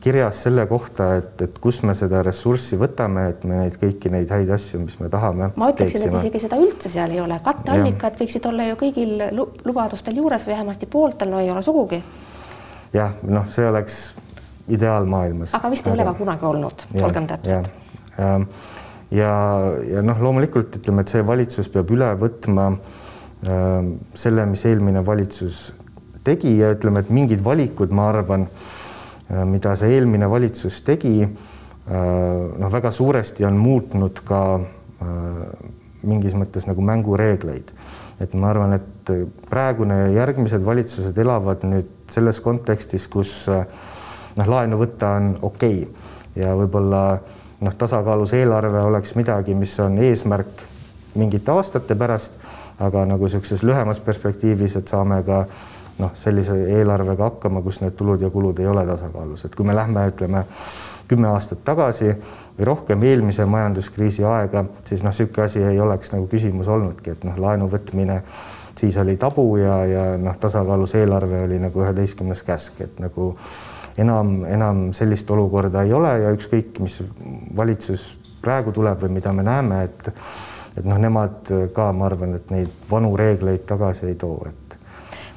kirjas 0.00 0.38
selle 0.46 0.66
kohta, 0.70 1.08
et, 1.20 1.40
et 1.44 1.56
kus 1.60 1.82
me 1.84 1.94
seda 1.96 2.22
ressurssi 2.24 2.78
võtame, 2.80 3.26
et 3.32 3.44
me 3.48 3.62
neid 3.62 3.78
kõiki 3.80 4.12
neid 4.12 4.30
häid 4.32 4.52
asju, 4.56 4.80
mis 4.84 4.98
me 5.00 5.10
tahame. 5.12 5.50
ma 5.56 5.70
ütleksin, 5.72 6.06
et 6.08 6.18
isegi 6.20 6.44
seda 6.46 6.60
üldse 6.62 6.92
seal 6.92 7.16
ei 7.16 7.20
ole, 7.20 7.38
katteallikad 7.44 8.20
võiksid 8.20 8.48
olla 8.48 8.70
ju 8.70 8.78
kõigil 8.80 9.26
lubadustel 9.66 10.20
juures 10.20 10.46
või 10.46 10.54
vähemasti 10.54 10.88
pooltel, 10.90 11.32
no 11.32 11.42
ei 11.42 11.50
ole 11.52 11.64
sugugi. 11.66 12.00
jah, 12.96 13.16
noh, 13.26 13.48
see 13.52 13.66
oleks 13.68 14.00
ideaalmaailmas. 14.72 15.54
aga 15.58 15.72
vist 15.72 15.86
ei 15.86 15.92
aga... 15.92 16.00
ole 16.00 16.12
ka 16.12 16.18
kunagi 16.22 16.48
olnud, 16.52 16.86
olgem 17.02 17.26
täpsed 17.32 17.68
ja, 18.16 18.30
ja, 19.10 19.32
ja 19.90 20.06
noh, 20.06 20.22
loomulikult 20.22 20.80
ütleme, 20.80 21.04
et 21.04 21.12
see 21.12 21.26
valitsus 21.26 21.68
peab 21.72 21.90
üle 21.92 22.14
võtma 22.20 22.70
äh, 22.72 23.02
selle, 23.46 24.46
mis 24.50 24.64
eelmine 24.66 25.04
valitsus 25.06 25.68
tegi 26.26 26.56
ja 26.58 26.72
ütleme, 26.74 27.04
et 27.04 27.10
mingid 27.14 27.44
valikud, 27.44 27.92
ma 27.94 28.08
arvan 28.10 28.48
äh,, 28.48 29.44
mida 29.46 29.76
see 29.78 29.94
eelmine 29.94 30.28
valitsus 30.30 30.80
tegi 30.86 31.20
äh,, 31.22 31.30
noh, 31.92 32.72
väga 32.72 32.90
suuresti 32.90 33.46
on 33.46 33.60
muutnud 33.62 34.22
ka 34.26 34.42
äh, 34.58 35.70
mingis 36.06 36.36
mõttes 36.38 36.66
nagu 36.68 36.82
mängureegleid. 36.84 37.72
et 38.20 38.34
ma 38.34 38.48
arvan, 38.48 38.72
et 38.72 39.10
praegune 39.50 39.96
ja 39.98 40.12
järgmised 40.22 40.62
valitsused 40.64 41.18
elavad 41.20 41.66
nüüd 41.68 41.90
selles 42.08 42.40
kontekstis, 42.40 43.08
kus 43.12 43.32
noh, 43.48 44.46
laenu 44.48 44.78
võtta 44.80 45.10
on 45.18 45.34
okei 45.42 45.82
okay. 45.82 46.14
ja 46.42 46.54
võib-olla 46.56 47.02
noh, 47.60 47.74
tasakaalus 47.76 48.32
eelarve 48.38 48.80
oleks 48.88 49.14
midagi, 49.18 49.54
mis 49.54 49.74
on 49.84 49.98
eesmärk 49.98 50.64
mingite 51.16 51.52
aastate 51.52 51.96
pärast, 51.96 52.38
aga 52.80 53.06
nagu 53.08 53.24
niisuguses 53.24 53.62
lühemas 53.64 54.00
perspektiivis, 54.04 54.76
et 54.76 54.88
saame 54.88 55.22
ka 55.26 55.44
noh, 55.98 56.10
sellise 56.18 56.56
eelarvega 56.78 57.30
hakkama, 57.30 57.62
kus 57.64 57.80
need 57.80 57.96
tulud 57.96 58.22
ja 58.22 58.30
kulud 58.30 58.58
ei 58.60 58.68
ole 58.68 58.84
tasakaalus, 58.86 59.46
et 59.46 59.56
kui 59.56 59.66
me 59.66 59.76
lähme, 59.76 60.08
ütleme 60.12 60.44
kümme 61.08 61.30
aastat 61.30 61.62
tagasi 61.64 62.10
või 62.10 62.66
rohkem 62.66 63.02
eelmise 63.06 63.46
majanduskriisi 63.46 64.24
aega, 64.26 64.64
siis 64.84 65.04
noh, 65.06 65.14
niisugune 65.14 65.46
asi 65.46 65.62
ei 65.62 65.80
oleks 65.80 66.12
nagu 66.12 66.26
küsimus 66.28 66.68
olnudki, 66.68 67.14
et 67.14 67.24
noh, 67.24 67.38
laenu 67.40 67.70
võtmine 67.72 68.20
siis 68.78 68.96
oli 68.96 69.16
tabu 69.16 69.56
ja, 69.56 69.78
ja 69.86 70.04
noh, 70.20 70.36
tasakaalus 70.40 70.94
eelarve 70.94 71.42
oli 71.46 71.60
nagu 71.62 71.80
üheteistkümnes 71.80 72.42
käsk, 72.44 72.80
et 72.84 73.00
nagu 73.00 73.32
enam, 73.98 74.42
enam 74.44 74.82
sellist 74.96 75.30
olukorda 75.30 75.86
ei 75.86 75.94
ole 75.96 76.12
ja 76.24 76.34
ükskõik, 76.36 76.80
mis 76.84 77.00
valitsus 77.56 78.10
praegu 78.42 78.72
tuleb 78.72 79.00
või 79.06 79.16
mida 79.16 79.32
me 79.32 79.46
näeme, 79.46 79.82
et 79.88 80.12
et 80.76 80.84
noh, 80.84 80.98
nemad 81.00 81.52
ka, 81.74 81.90
ma 81.92 82.06
arvan, 82.10 82.36
et 82.38 82.50
neid 82.52 82.88
vanu 82.90 83.16
reegleid 83.16 83.66
tagasi 83.68 84.10
ei 84.10 84.18
too, 84.20 84.38
et 84.48 84.66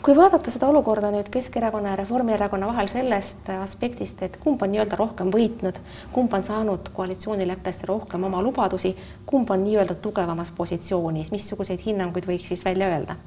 kui 0.03 0.15
vaadata 0.15 0.51
seda 0.51 0.69
olukorda 0.71 1.11
nüüd 1.13 1.27
Keskerakonna 1.31 1.91
ja 1.93 1.97
Reformierakonna 1.99 2.67
vahel 2.71 2.87
sellest 2.91 3.49
aspektist, 3.59 4.23
et 4.23 4.37
kumb 4.41 4.61
on 4.63 4.71
nii-öelda 4.73 4.97
rohkem 4.99 5.31
võitnud, 5.33 5.79
kumb 6.15 6.33
on 6.33 6.45
saanud 6.47 6.89
koalitsioonileppesse 6.95 7.89
rohkem 7.89 8.23
oma 8.29 8.41
lubadusi, 8.41 8.95
kumb 9.29 9.51
on 9.51 9.63
nii-öelda 9.65 9.99
tugevamas 10.01 10.53
positsioonis, 10.55 11.33
missuguseid 11.35 11.83
hinnanguid 11.85 12.29
võiks 12.29 12.49
siis 12.53 12.65
välja 12.65 12.89
öelda? 12.93 13.19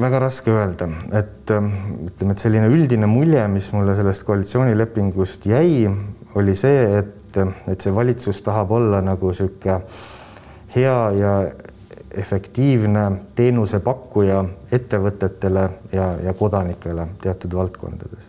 väga 0.00 0.18
raske 0.22 0.48
öelda, 0.48 0.86
et 1.18 1.50
ähm, 1.52 1.66
ütleme, 2.06 2.32
et 2.32 2.40
selline 2.40 2.68
üldine 2.72 3.08
mulje, 3.10 3.42
mis 3.52 3.66
mulle 3.74 3.92
sellest 3.98 4.24
koalitsioonilepingust 4.24 5.44
jäi, 5.50 5.90
oli 6.38 6.54
see, 6.56 6.86
et, 7.02 7.18
et 7.68 7.80
see 7.80 7.94
valitsus 7.94 8.42
tahab 8.42 8.70
olla 8.70 9.00
nagu 9.04 9.32
niisugune 9.32 9.80
hea 10.74 10.96
ja 11.18 11.34
efektiivne 12.12 13.04
teenusepakkuja 13.36 14.44
ettevõtetele 14.72 15.68
ja, 15.92 16.08
ja 16.24 16.34
kodanikele 16.36 17.06
teatud 17.22 17.54
valdkondades. 17.56 18.28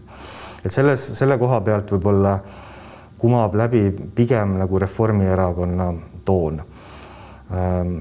et 0.65 0.71
selles, 0.71 1.03
selle 1.17 1.37
koha 1.37 1.61
pealt 1.61 1.91
võib-olla 1.91 2.37
kumab 3.17 3.55
läbi 3.55 3.89
pigem 4.15 4.57
nagu 4.59 4.79
Reformierakonna 4.79 5.93
toon 6.25 6.61
ähm, 7.51 7.99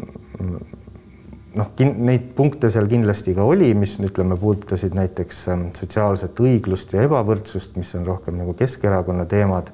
noh, 1.59 1.73
neid 1.79 2.33
punkte 2.37 2.71
seal 2.73 2.89
kindlasti 2.91 3.35
ka 3.37 3.45
oli, 3.47 3.73
mis 3.79 3.99
ütleme, 4.03 4.37
puudutasid 4.41 4.97
näiteks 4.97 5.43
ähm, 5.53 5.67
sotsiaalset 5.77 6.41
õiglust 6.43 6.95
ja 6.97 7.05
ebavõrdsust, 7.07 7.77
mis 7.81 7.93
on 7.99 8.09
rohkem 8.09 8.39
nagu 8.41 8.55
Keskerakonna 8.59 9.27
teemad. 9.29 9.73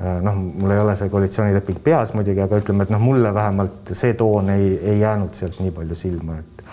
Äh, 0.00 0.20
noh, 0.24 0.34
mul 0.34 0.72
ei 0.72 0.80
ole 0.80 0.96
see 0.96 1.12
koalitsioonileping 1.12 1.82
peas 1.84 2.14
muidugi, 2.16 2.40
aga 2.40 2.60
ütleme, 2.62 2.86
et 2.86 2.92
noh, 2.94 3.02
mulle 3.02 3.34
vähemalt 3.36 3.92
see 3.92 4.14
toon 4.16 4.48
ei, 4.54 4.72
ei 4.80 5.00
jäänud 5.02 5.36
sealt 5.36 5.60
nii 5.60 5.74
palju 5.76 5.98
silma, 5.98 6.38
et 6.40 6.64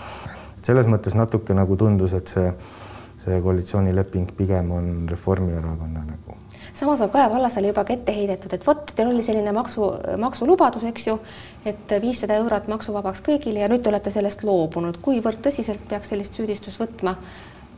selles 0.64 0.88
mõttes 0.88 1.16
natuke 1.18 1.56
nagu 1.56 1.76
tundus, 1.76 2.14
et 2.16 2.32
see, 2.32 2.52
see 3.20 3.40
koalitsioonileping 3.44 4.32
pigem 4.38 4.72
on 4.72 4.92
Reformierakonna 5.10 6.06
nagu 6.06 6.38
samas 6.78 7.00
on 7.00 7.10
Kaja 7.10 7.28
Kallasele 7.28 7.66
juba 7.66 7.84
ka 7.84 7.92
ette 7.92 8.12
heidetud, 8.14 8.52
et 8.54 8.66
vot, 8.66 8.92
teil 8.96 9.10
oli 9.10 9.22
selline 9.26 9.52
maksu, 9.52 9.90
maksulubadus, 10.20 10.84
eks 10.88 11.06
ju, 11.08 11.18
et 11.66 11.94
viissada 12.02 12.36
eurot 12.38 12.68
maksuvabaks 12.70 13.22
kõigile 13.26 13.64
ja 13.64 13.68
nüüd 13.68 13.82
te 13.82 13.90
olete 13.92 14.12
sellest 14.14 14.44
loobunud. 14.46 15.00
kuivõrd 15.02 15.42
tõsiselt 15.44 15.84
peaks 15.88 16.14
sellist 16.14 16.38
süüdistust 16.38 16.80
võtma? 16.80 17.16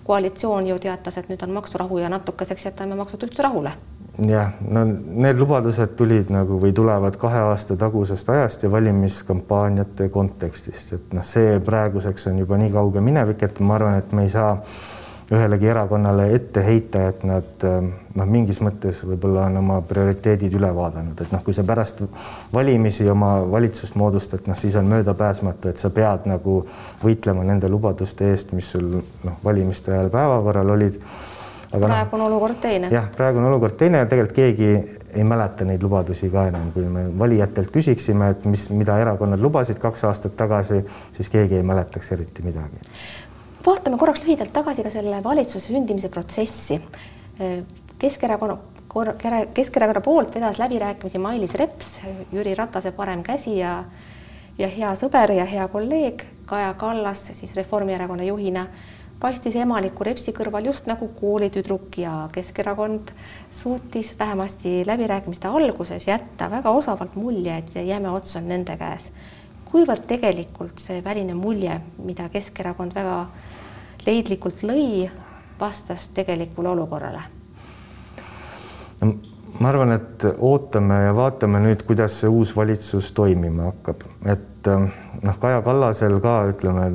koalitsioon 0.05 0.67
ju 0.67 0.79
teatas, 0.83 1.19
et 1.19 1.29
nüüd 1.31 1.43
on 1.45 1.53
maksurahu 1.55 1.99
ja 1.99 2.09
natukeseks 2.11 2.65
jätame 2.67 2.97
maksud 2.99 3.23
üldse 3.23 3.43
rahule. 3.47 3.73
Jah, 4.19 4.53
no 4.69 4.85
need 4.87 5.39
lubadused 5.39 5.95
tulid 5.97 6.31
nagu 6.33 6.59
või 6.61 6.73
tulevad 6.77 7.17
kahe 7.21 7.43
aasta 7.51 7.77
tagusest 7.81 8.31
ajast 8.31 8.65
ja 8.67 8.71
valimiskampaaniate 8.73 10.09
kontekstist, 10.13 10.95
et 10.97 11.13
noh, 11.17 11.27
see 11.27 11.59
praeguseks 11.65 12.31
on 12.33 12.41
juba 12.43 12.59
nii 12.61 12.73
kauge 12.75 13.05
minevik, 13.05 13.45
et 13.47 13.61
ma 13.61 13.79
arvan, 13.79 14.01
et 14.01 14.13
me 14.17 14.27
ei 14.27 14.33
saa 14.33 14.57
ühelegi 15.31 15.69
erakonnale 15.71 16.27
ette 16.35 16.63
heita, 16.67 17.05
et 17.13 17.23
nad 17.27 17.65
ähm, 17.67 17.93
noh, 18.19 18.27
mingis 18.27 18.59
mõttes 18.65 19.05
võib-olla 19.07 19.47
on 19.47 19.61
oma 19.61 19.77
prioriteedid 19.87 20.57
üle 20.59 20.73
vaadanud, 20.75 21.21
et 21.23 21.31
noh, 21.31 21.43
kui 21.47 21.55
sa 21.55 21.63
pärast 21.67 22.03
valimisi 22.53 23.07
oma 23.11 23.37
valitsust 23.53 23.95
moodustad, 24.01 24.43
noh 24.51 24.59
siis 24.59 24.75
on 24.81 24.91
möödapääsmatu, 24.91 25.71
et 25.71 25.79
sa 25.79 25.93
pead 25.95 26.27
nagu 26.31 26.65
võitlema 27.05 27.47
nende 27.47 27.71
lubaduste 27.71 28.33
eest, 28.33 28.51
mis 28.59 28.73
sul 28.75 28.97
noh, 28.99 29.39
valimiste 29.45 29.95
ajal 29.95 30.11
päevakorral 30.11 30.75
olid. 30.75 30.99
Aga 31.71 31.87
noh, 31.87 31.95
praegu 31.95 32.17
on 32.19 32.25
olukord 32.27 32.61
teine. 32.63 32.91
jah, 32.93 33.07
praegu 33.17 33.39
on 33.39 33.51
olukord 33.53 33.77
teine 33.79 34.03
ja 34.03 34.09
tegelikult 34.11 34.37
keegi 34.37 34.71
ei 35.11 35.25
mäleta 35.27 35.67
neid 35.67 35.83
lubadusi 35.83 36.31
ka 36.31 36.47
enam, 36.51 36.71
kui 36.75 36.87
me 36.87 37.09
valijatelt 37.19 37.73
küsiksime, 37.75 38.31
et 38.35 38.45
mis, 38.47 38.69
mida 38.75 38.99
erakonnad 39.03 39.43
lubasid 39.43 39.81
kaks 39.83 40.05
aastat 40.07 40.37
tagasi, 40.39 40.85
siis 41.17 41.31
keegi 41.33 41.59
ei 41.59 41.67
mäletaks 41.67 42.13
eriti 42.17 42.47
midagi 42.47 42.87
vaatame 43.67 43.99
korraks 44.01 44.23
lühidalt 44.25 44.53
tagasi 44.53 44.85
ka 44.85 44.91
selle 44.93 45.19
valitsuse 45.25 45.73
sündimise 45.73 46.09
protsessi. 46.09 46.81
Keskerakonna, 48.01 48.57
Keskerakonna 49.55 50.01
poolt 50.01 50.35
vedas 50.35 50.59
läbirääkimisi 50.59 51.19
Mailis 51.19 51.55
Reps, 51.55 52.01
Jüri 52.33 52.55
Ratase 52.55 52.93
parem 52.93 53.23
käsi 53.23 53.59
ja 53.59 53.85
ja 54.59 54.69
hea 54.69 54.91
sõber 54.99 55.33
ja 55.33 55.45
hea 55.49 55.67
kolleeg 55.73 56.25
Kaja 56.47 56.75
Kallas 56.75 57.31
siis 57.33 57.55
Reformierakonna 57.57 58.27
juhina 58.27 58.67
paistis 59.21 59.57
emaliku 59.57 60.05
Repsi 60.05 60.33
kõrval 60.33 60.71
just 60.71 60.87
nagu 60.89 61.09
koolitüdruk 61.21 61.99
ja 61.99 62.29
Keskerakond 62.33 63.13
suutis 63.51 64.15
vähemasti 64.19 64.81
läbirääkimiste 64.87 65.49
alguses 65.49 66.07
jätta 66.09 66.51
väga 66.51 66.71
osavalt 66.71 67.17
mulje, 67.17 67.59
et 67.59 67.77
jäme 67.87 68.11
ots 68.11 68.37
on 68.37 68.49
nende 68.49 68.77
käes 68.81 69.11
kuivõrd 69.71 70.07
tegelikult 70.11 70.83
see 70.83 71.03
väline 71.05 71.35
mulje, 71.39 71.77
mida 72.03 72.29
Keskerakond 72.33 72.95
väga 72.95 73.19
leidlikult 74.07 74.65
lõi, 74.67 75.07
vastas 75.61 76.09
tegelikule 76.17 76.73
olukorrale? 76.75 77.23
no 79.01 79.15
ma 79.61 79.69
arvan, 79.69 79.93
et 79.93 80.25
ootame 80.39 81.03
ja 81.05 81.13
vaatame 81.17 81.61
nüüd, 81.61 81.85
kuidas 81.89 82.17
see 82.23 82.31
uus 82.33 82.55
valitsus 82.57 83.11
toimima 83.17 83.69
hakkab, 83.69 84.05
et 84.25 84.69
ähm, 84.73 84.89
noh, 85.21 85.37
Kaja 85.41 85.61
Kallasel 85.67 86.17
ka 86.25 86.37
ütleme, 86.53 86.87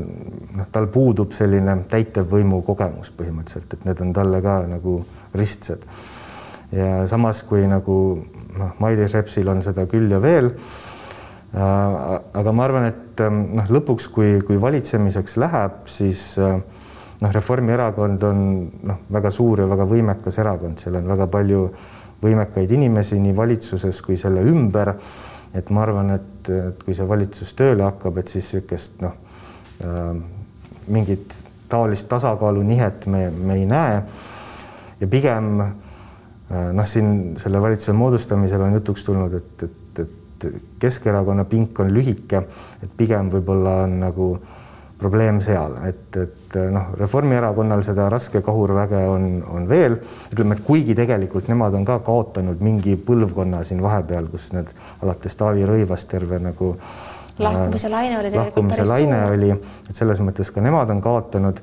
noh, 0.58 0.70
tal 0.74 0.90
puudub 0.94 1.36
selline 1.38 1.78
täitevvõimu 1.92 2.64
kogemus 2.66 3.12
põhimõtteliselt, 3.18 3.78
et 3.78 3.86
need 3.90 4.02
on 4.02 4.14
talle 4.18 4.42
ka 4.46 4.60
nagu 4.70 4.98
ristsed. 5.38 5.86
ja 6.74 7.06
samas, 7.08 7.44
kui 7.46 7.68
nagu 7.70 7.98
noh, 8.58 8.74
Mailis 8.82 9.14
Repsil 9.14 9.50
on 9.52 9.62
seda 9.62 9.86
küll 9.90 10.10
ja 10.12 10.22
veel 10.22 10.50
äh,. 10.50 11.62
aga 12.34 12.52
ma 12.52 12.66
arvan, 12.66 12.90
et 12.90 13.22
ähm, 13.22 13.44
noh, 13.60 13.70
lõpuks, 13.78 14.10
kui, 14.12 14.40
kui 14.48 14.58
valitsemiseks 14.62 15.38
läheb, 15.38 15.86
siis 15.86 16.32
äh, 16.42 16.58
noh, 17.22 17.32
Reformierakond 17.32 18.26
on 18.26 18.42
noh, 18.90 19.06
väga 19.14 19.30
suur 19.32 19.62
ja 19.62 19.70
väga 19.70 19.86
võimekas 19.90 20.42
erakond, 20.42 20.82
seal 20.82 20.98
on 21.00 21.14
väga 21.14 21.30
palju 21.32 21.68
võimekaid 22.26 22.72
inimesi 22.76 23.20
nii 23.22 23.36
valitsuses 23.38 24.02
kui 24.06 24.18
selle 24.20 24.44
ümber. 24.46 24.96
et 25.56 25.70
ma 25.72 25.86
arvan, 25.86 26.10
et, 26.18 26.50
et 26.52 26.82
kui 26.84 26.96
see 26.98 27.08
valitsus 27.08 27.54
tööle 27.56 27.86
hakkab, 27.86 28.18
et 28.20 28.28
siis 28.28 28.50
niisugust 28.54 29.00
noh 29.06 29.14
äh,, 29.86 30.16
mingit 30.92 31.36
taolist 31.72 32.10
tasakaalunihet 32.12 33.08
me, 33.08 33.30
me 33.32 33.56
ei 33.62 33.66
näe. 33.66 34.02
ja 35.00 35.08
pigem 35.08 35.62
äh, 35.62 35.72
noh, 36.74 36.86
siin 36.86 37.36
selle 37.42 37.62
valitsuse 37.62 37.94
moodustamisel 37.94 38.62
on 38.62 38.78
jutuks 38.80 39.06
tulnud, 39.08 39.34
et, 39.34 39.64
et, 39.64 40.04
et 40.06 40.52
Keskerakonna 40.80 41.46
pink 41.50 41.80
on 41.80 41.90
lühike, 41.94 42.44
et 42.84 42.92
pigem 42.98 43.32
võib-olla 43.32 43.82
on 43.86 44.00
nagu 44.04 44.30
probleem 45.00 45.42
seal, 45.44 45.76
et, 45.90 46.08
et 46.22 46.46
et 46.60 46.72
noh, 46.72 46.92
Reformierakonnal 47.00 47.84
seda 47.86 48.08
raske 48.12 48.42
kahurväge 48.46 49.02
on, 49.10 49.28
on 49.52 49.68
veel, 49.70 49.98
ütleme, 50.32 50.58
et 50.58 50.64
kuigi 50.66 50.96
tegelikult 50.98 51.50
nemad 51.52 51.76
on 51.78 51.86
ka 51.88 52.00
kaotanud 52.06 52.64
mingi 52.64 52.96
põlvkonna 53.08 53.64
siin 53.68 53.84
vahepeal, 53.84 54.30
kus 54.32 54.52
need 54.56 54.72
alates 55.04 55.36
Taavi 55.40 55.68
Rõivast 55.68 56.10
terve 56.12 56.40
nagu 56.44 56.76
lahkumise 57.40 57.92
laine 57.92 58.20
oli 58.22 58.32
tegelikult 58.32 58.72
päris 58.72 58.90
laine 58.90 59.20
suur. 59.20 59.38
oli, 59.38 59.52
et 59.90 59.96
selles 60.00 60.24
mõttes 60.24 60.52
ka 60.56 60.64
nemad 60.64 60.92
on 60.94 61.04
kaotanud. 61.04 61.62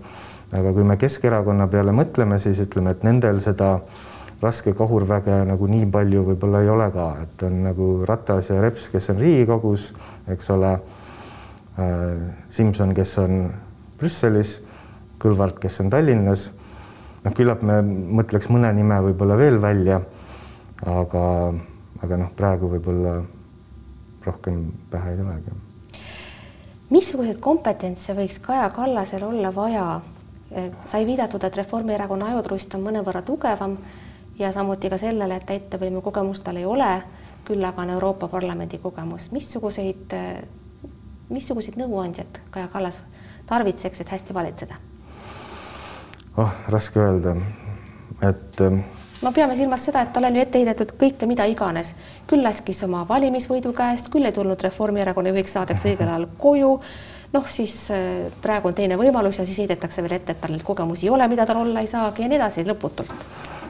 aga 0.53 0.73
kui 0.77 0.85
me 0.85 0.99
Keskerakonna 1.01 1.67
peale 1.73 1.95
mõtleme, 1.97 2.37
siis 2.39 2.61
ütleme, 2.61 2.93
et 2.93 3.05
nendel 3.07 3.41
seda 3.41 3.79
raske 4.43 4.75
kahurväge 4.77 5.45
nagu 5.49 5.67
nii 5.71 5.87
palju 5.89 6.27
võib-olla 6.27 6.61
ei 6.61 6.69
ole 6.69 6.91
ka, 6.93 7.07
et 7.23 7.45
on 7.47 7.63
nagu 7.65 7.93
Ratas 8.09 8.51
ja 8.51 8.61
Reps, 8.61 8.91
kes 8.93 9.15
on 9.15 9.23
Riigikogus, 9.23 9.93
eks 10.29 10.51
ole 10.53 10.75
äh,. 10.75 11.02
Simson, 12.53 12.95
kes 12.95 13.19
on 13.19 13.47
Brüsselis 13.99 14.59
Kõlvart, 15.23 15.61
kes 15.63 15.81
on 15.81 15.91
Tallinnas. 15.91 16.51
noh, 17.25 17.33
küllap 17.33 17.63
me 17.63 17.79
mõtleks 18.19 18.49
mõne 18.51 18.73
nime 18.75 18.99
võib-olla 19.07 19.37
veel 19.39 19.61
välja. 19.63 20.01
aga, 20.87 21.55
aga 22.03 22.17
noh, 22.17 22.31
praegu 22.37 22.69
võib-olla 22.69 23.23
rohkem 24.25 24.73
pähe 24.91 25.11
ei 25.11 25.17
tulegi. 25.17 25.57
missuguseid 26.91 27.39
kompetentse 27.41 28.15
võiks 28.15 28.41
Kaja 28.41 28.71
Kallasel 28.71 29.23
olla 29.23 29.55
vaja? 29.55 30.01
sai 30.87 31.07
viidatud, 31.07 31.45
et 31.45 31.57
Reformierakonna 31.57 32.27
ajutrust 32.27 32.75
on 32.75 32.83
mõnevõrra 32.85 33.23
tugevam 33.25 33.79
ja 34.39 34.53
samuti 34.53 34.91
ka 34.91 34.99
sellele, 34.99 35.37
et 35.37 35.47
täitevvõimu 35.49 36.03
kogemust 36.05 36.45
tal 36.45 36.59
ei 36.61 36.67
ole, 36.69 36.91
küll 37.47 37.65
aga 37.65 37.83
on 37.83 37.91
Euroopa 37.91 38.29
Parlamendi 38.29 38.79
kogemus. 38.79 39.31
missuguseid, 39.33 40.13
missuguseid 41.33 41.77
nõuandjaid 41.81 42.41
Kaja 42.51 42.69
Kallas 42.73 43.03
tarvitseks, 43.47 44.01
et 44.01 44.09
hästi 44.09 44.35
valitseda? 44.35 44.81
oh, 46.37 46.51
raske 46.69 47.01
öelda, 47.01 47.37
et. 48.23 48.61
Ähm, 48.61 48.83
no 49.23 49.33
peame 49.33 49.57
silmas 49.57 49.85
seda, 49.85 50.03
et 50.03 50.13
talle 50.15 50.31
on 50.33 50.39
ju 50.39 50.45
ette 50.45 50.61
heidetud 50.61 50.95
kõike, 51.01 51.29
mida 51.29 51.45
iganes, 51.51 51.93
küll 52.31 52.45
laskis 52.45 52.83
oma 52.87 53.05
valimisvõidu 53.09 53.75
käest, 53.77 54.09
küll 54.13 54.29
ei 54.29 54.37
tulnud 54.37 54.63
Reformierakonna 54.65 55.35
juhiks 55.35 55.59
saadeks 55.59 55.87
õigel 55.91 56.09
ajal 56.09 56.29
koju. 56.39 56.73
noh, 57.33 57.47
siis 57.49 57.77
äh, 57.91 58.33
praegu 58.43 58.69
on 58.69 58.75
teine 58.77 58.97
võimalus 59.01 59.39
ja 59.41 59.47
siis 59.49 59.63
heidetakse 59.65 60.03
veel 60.05 60.19
ette, 60.19 60.33
et 60.33 60.41
tal 60.41 60.53
neid 60.53 60.65
kogemusi 60.65 61.07
ei 61.07 61.15
ole, 61.15 61.29
mida 61.29 61.47
tal 61.47 61.63
olla 61.63 61.81
ei 61.81 61.89
saagi 61.89 62.23
ja 62.23 62.29
nii 62.29 62.41
edasi 62.41 62.65
lõputult 62.69 63.25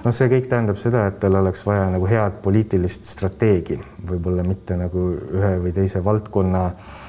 noh, 0.05 0.11
see 0.11 0.27
kõik 0.31 0.49
tähendab 0.51 0.81
seda, 0.83 1.07
et 1.07 1.21
tal 1.23 1.39
oleks 1.39 1.63
vaja 1.67 1.85
nagu 1.91 2.09
head 2.11 2.41
poliitilist 2.43 3.07
strateegi, 3.07 3.79
võib-olla 4.09 4.43
mitte 4.43 4.79
nagu 4.79 5.13
ühe 5.31 5.53
või 5.63 5.75
teise 5.77 6.03
valdkonna 6.05 6.65
äh, 6.67 7.02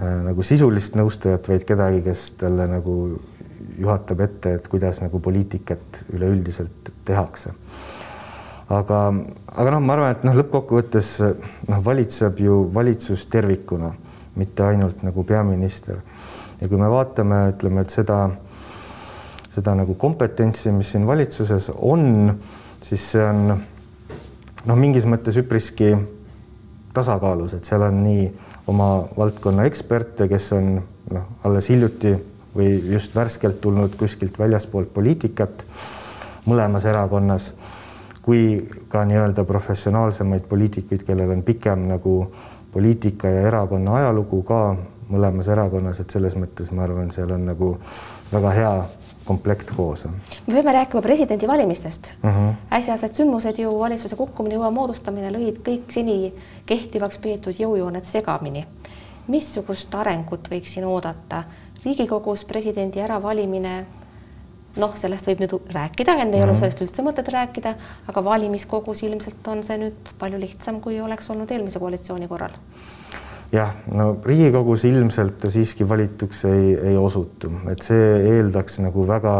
nagu 0.00 0.44
sisulist 0.46 0.96
nõustajat, 0.96 1.48
vaid 1.50 1.66
kedagi, 1.68 2.02
kes 2.04 2.30
talle 2.40 2.66
nagu 2.70 2.94
juhatab 3.80 4.20
ette, 4.24 4.54
et 4.56 4.68
kuidas 4.68 5.00
nagu 5.04 5.20
poliitikat 5.20 6.04
üleüldiselt 6.14 6.92
tehakse. 7.04 7.52
aga, 8.70 8.98
aga 9.56 9.70
noh, 9.74 9.82
ma 9.82 9.96
arvan, 9.96 10.14
et 10.14 10.24
noh, 10.24 10.36
lõppkokkuvõttes 10.40 11.08
noh, 11.68 11.82
valitseb 11.84 12.38
ju 12.40 12.62
valitsus 12.74 13.26
tervikuna, 13.26 13.90
mitte 14.38 14.64
ainult 14.64 15.02
nagu 15.02 15.24
peaminister. 15.24 16.00
ja 16.60 16.68
kui 16.68 16.78
me 16.78 16.88
vaatame, 16.90 17.48
ütleme, 17.54 17.80
et 17.80 17.90
seda, 17.90 18.30
seda 19.50 19.74
nagu 19.74 19.94
kompetentsi, 19.94 20.72
mis 20.72 20.92
siin 20.92 21.06
valitsuses 21.06 21.70
on, 21.76 22.38
siis 22.82 23.10
see 23.12 23.24
on 23.24 23.46
noh, 23.50 24.76
mingis 24.76 25.04
mõttes 25.08 25.36
üpriski 25.40 25.94
tasakaalus, 26.94 27.54
et 27.54 27.64
seal 27.64 27.84
on 27.86 28.02
nii 28.04 28.28
oma 28.70 28.90
valdkonna 29.16 29.66
eksperte, 29.68 30.28
kes 30.30 30.52
on 30.54 30.76
noh, 31.10 31.26
alles 31.44 31.70
hiljuti 31.72 32.14
või 32.54 32.70
just 32.94 33.14
värskelt 33.14 33.60
tulnud 33.62 33.96
kuskilt 33.98 34.38
väljaspoolt 34.38 34.92
poliitikat 34.94 35.64
mõlemas 36.46 36.86
erakonnas, 36.88 37.50
kui 38.22 38.68
ka 38.88 39.04
nii-öelda 39.08 39.44
professionaalsemaid 39.48 40.46
poliitikuid, 40.48 41.04
kellel 41.06 41.34
on 41.34 41.44
pikem 41.46 41.86
nagu 41.90 42.14
poliitika 42.72 43.28
ja 43.28 43.46
erakonna 43.50 43.96
ajalugu 44.00 44.42
ka 44.46 44.60
mõlemas 45.10 45.48
erakonnas, 45.52 46.00
et 46.00 46.10
selles 46.10 46.36
mõttes 46.38 46.70
ma 46.74 46.84
arvan, 46.86 47.10
seal 47.14 47.30
on 47.34 47.46
nagu 47.50 47.70
väga 48.32 48.50
hea 48.56 48.72
komplekt 49.24 49.70
koos. 49.76 50.04
me 50.46 50.54
peame 50.54 50.72
rääkima 50.72 51.02
presidendivalimistest 51.02 52.12
uh. 52.24 52.30
Mhm. 52.30 52.48
-huh. 52.48 52.54
äsjased 52.78 53.14
sündmused 53.14 53.58
ju 53.58 53.78
valitsuse 53.78 54.16
kukkumine, 54.16 54.58
uue 54.58 54.70
moodustamine 54.70 55.30
lõid 55.30 55.62
kõik 55.68 55.90
seni 55.90 56.34
kehtivaks 56.66 57.18
peetud 57.18 57.54
jõujooned 57.54 58.04
segamini. 58.04 58.66
missugust 59.28 59.94
arengut 59.94 60.48
võiks 60.50 60.74
siin 60.74 60.84
oodata 60.84 61.44
Riigikogus 61.84 62.44
presidendi 62.44 63.00
äravalimine, 63.00 63.86
noh, 64.76 64.96
sellest 64.96 65.26
võib 65.26 65.40
nüüd 65.40 65.54
rääkida, 65.72 66.12
enne 66.12 66.22
ei 66.22 66.26
mm 66.26 66.34
-hmm. 66.34 66.42
ole 66.42 66.52
mhm. 66.52 66.58
sellest 66.58 66.80
üldse 66.80 67.02
mõtet 67.02 67.28
rääkida, 67.32 67.74
aga 68.08 68.24
valimiskogus 68.24 69.02
ilmselt 69.02 69.48
on 69.48 69.64
see 69.64 69.78
nüüd 69.78 70.12
palju 70.18 70.40
lihtsam, 70.40 70.80
kui 70.80 71.00
oleks 71.00 71.30
olnud 71.30 71.50
eelmise 71.50 71.78
koalitsiooni 71.78 72.28
korral. 72.28 72.52
Jah, 73.52 73.74
no 73.92 74.12
Riigikogus 74.24 74.84
ilmselt 74.88 75.38
ta 75.42 75.50
siiski 75.50 75.88
valituks 75.88 76.44
ei, 76.50 76.74
ei 76.92 76.96
osutu, 76.96 77.52
et 77.70 77.82
see 77.82 78.10
eeldaks 78.36 78.80
nagu 78.84 79.06
väga 79.08 79.34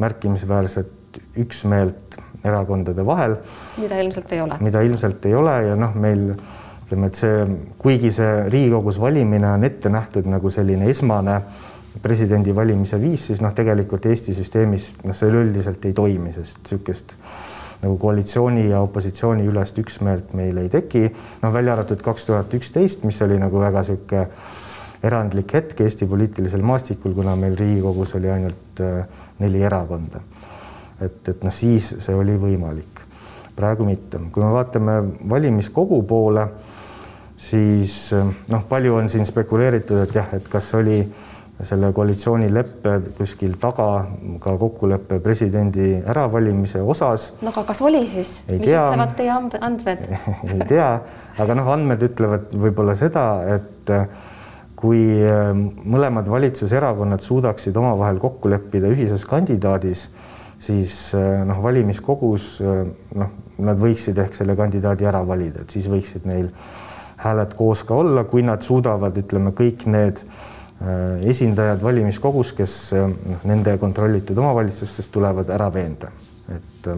märkimisväärset 0.00 1.20
üksmeelt 1.40 2.18
erakondade 2.44 3.04
vahel. 3.06 3.36
mida 3.80 4.00
ilmselt 4.00 4.32
ei 4.32 4.40
ole. 4.40 4.56
mida 4.60 4.80
ilmselt 4.86 5.26
ei 5.26 5.34
ole 5.34 5.56
ja 5.68 5.76
noh, 5.76 5.94
meil 5.94 6.30
ütleme, 6.32 7.10
et 7.10 7.18
see, 7.18 7.44
kuigi 7.78 8.12
see 8.14 8.48
Riigikogus 8.50 9.00
valimine 9.00 9.52
on 9.54 9.64
ette 9.64 9.92
nähtud 9.92 10.28
nagu 10.30 10.50
selline 10.50 10.88
esmane 10.90 11.40
presidendi 12.02 12.54
valimise 12.54 13.00
viis, 13.02 13.26
siis 13.30 13.40
noh, 13.42 13.54
tegelikult 13.54 14.06
Eesti 14.06 14.34
süsteemis 14.36 14.92
noh, 15.04 15.16
see 15.16 15.30
üleüldiselt 15.30 15.84
ei 15.88 15.96
toimi, 15.96 16.32
sest 16.36 16.62
niisugust 16.62 17.16
nagu 17.82 17.96
koalitsiooni 18.00 18.68
ja 18.68 18.80
opositsiooni 18.84 19.46
ülest 19.48 19.78
üksmeelt 19.80 20.34
meil 20.36 20.58
ei 20.60 20.68
teki, 20.72 21.06
noh, 21.42 21.52
välja 21.52 21.74
arvatud 21.76 22.02
kaks 22.04 22.26
tuhat 22.28 22.54
üksteist, 22.54 23.04
mis 23.08 23.20
oli 23.24 23.38
nagu 23.40 23.60
väga 23.60 23.84
niisugune 23.84 24.26
erandlik 25.02 25.54
hetk 25.56 25.80
Eesti 25.80 26.06
poliitilisel 26.06 26.60
maastikul, 26.60 27.14
kuna 27.16 27.32
meil 27.40 27.56
Riigikogus 27.56 28.12
oli 28.18 28.28
ainult 28.30 28.82
äh, 28.84 29.06
neli 29.40 29.62
erakonda. 29.64 30.20
et, 31.00 31.22
et 31.28 31.44
noh, 31.44 31.52
siis 31.52 31.94
see 31.98 32.14
oli 32.14 32.36
võimalik, 32.36 33.00
praegu 33.56 33.86
mitte. 33.88 34.20
kui 34.32 34.44
me 34.44 34.52
vaatame 34.52 35.00
valimiskogu 35.28 36.02
poole 36.02 36.48
siis 37.40 38.12
noh, 38.48 38.64
palju 38.68 38.94
on 39.00 39.08
siin 39.08 39.26
spekuleeritud, 39.26 40.02
et 40.04 40.14
jah, 40.14 40.28
et 40.36 40.48
kas 40.48 40.74
oli 40.76 41.00
selle 41.66 41.90
koalitsioonileppe 41.92 42.94
kuskil 43.18 43.56
taga 43.60 44.06
ka 44.40 44.54
kokkulepe 44.58 45.18
presidendi 45.20 45.92
äravalimise 46.00 46.82
osas. 46.82 47.30
no 47.42 47.52
aga 47.52 47.64
kas 47.68 47.82
oli 47.84 48.02
siis, 48.08 48.40
mis 48.48 48.66
tea. 48.68 48.86
ütlevad 48.88 49.14
teie 49.18 49.30
andmed 49.34 50.04
ei 50.54 50.66
tea, 50.68 50.90
aga 51.38 51.56
noh, 51.58 51.70
andmed 51.74 52.04
ütlevad 52.08 52.52
võib-olla 52.64 52.96
seda, 52.98 53.24
et 53.56 53.94
kui 54.80 55.02
mõlemad 55.20 56.28
valitsuserakonnad 56.32 57.20
suudaksid 57.20 57.76
omavahel 57.76 58.20
kokku 58.22 58.48
leppida 58.48 58.88
ühises 58.88 59.26
kandidaadis, 59.28 60.06
siis 60.60 60.94
noh, 61.46 61.60
valimiskogus 61.60 62.54
noh, 62.64 63.34
nad 63.60 63.80
võiksid 63.80 64.18
ehk 64.24 64.38
selle 64.38 64.56
kandidaadi 64.56 65.08
ära 65.08 65.20
valida, 65.26 65.66
et 65.66 65.76
siis 65.76 65.88
võiksid 65.90 66.24
neil 66.28 66.48
hääled 67.20 67.52
koos 67.58 67.84
ka 67.84 67.98
olla, 68.00 68.24
kui 68.24 68.40
nad 68.46 68.64
suudavad, 68.64 69.16
ütleme, 69.20 69.52
kõik 69.56 69.84
need 69.92 70.24
esindajad 71.28 71.82
valimiskogus, 71.82 72.54
kes 72.56 72.76
noh, 72.96 73.42
nende 73.44 73.76
kontrollitud 73.78 74.38
omavalitsustest 74.38 75.12
tulevad, 75.12 75.50
ära 75.52 75.68
veenda, 75.72 76.08
et 76.54 76.88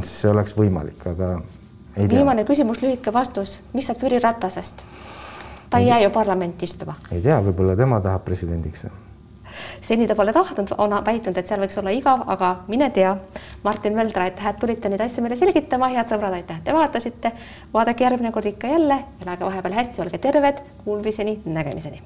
siis 0.00 0.16
see 0.24 0.32
oleks 0.32 0.56
võimalik, 0.58 1.06
aga 1.12 1.36
viimane 2.10 2.44
küsimus, 2.48 2.82
lühike 2.82 3.12
vastus, 3.14 3.60
mis 3.72 3.86
saab 3.86 4.02
Jüri 4.02 4.18
Ratasest? 4.22 4.82
ta 5.70 5.78
ei 5.78 5.86
jää 5.86 6.00
ju 6.00 6.10
parlamenti 6.10 6.64
istuma. 6.64 6.94
ei 7.10 7.22
tea, 7.22 7.38
võib-olla 7.42 7.76
tema 7.76 8.00
tahab 8.00 8.24
presidendiks 8.24 8.86
seni 9.82 10.06
ta 10.06 10.14
pole 10.14 10.32
tahtnud, 10.32 10.74
on 10.78 10.96
väitnud, 11.06 11.36
et 11.38 11.46
seal 11.46 11.62
võiks 11.62 11.78
olla 11.78 11.92
igav, 11.94 12.24
aga 12.26 12.48
mine 12.68 12.90
tea. 12.90 13.12
Martin 13.62 13.94
Möldra, 13.94 14.26
aitäh, 14.26 14.48
et 14.50 14.58
tulite 14.58 14.90
neid 14.90 15.04
asju 15.06 15.22
meile 15.22 15.38
selgitama, 15.38 15.92
head 15.94 16.10
sõbrad, 16.10 16.34
aitäh, 16.34 16.58
et 16.58 16.66
te 16.66 16.74
vaatasite. 16.74 17.32
vaadake 17.74 18.04
järgmine 18.04 18.32
kord 18.32 18.50
ikka 18.50 18.74
jälle, 18.74 18.98
elage 19.22 19.46
vahepeal 19.46 19.78
hästi, 19.78 20.02
olge 20.02 20.18
terved, 20.18 20.62
kuulmiseni, 20.84 21.40
nägemiseni 21.44 22.02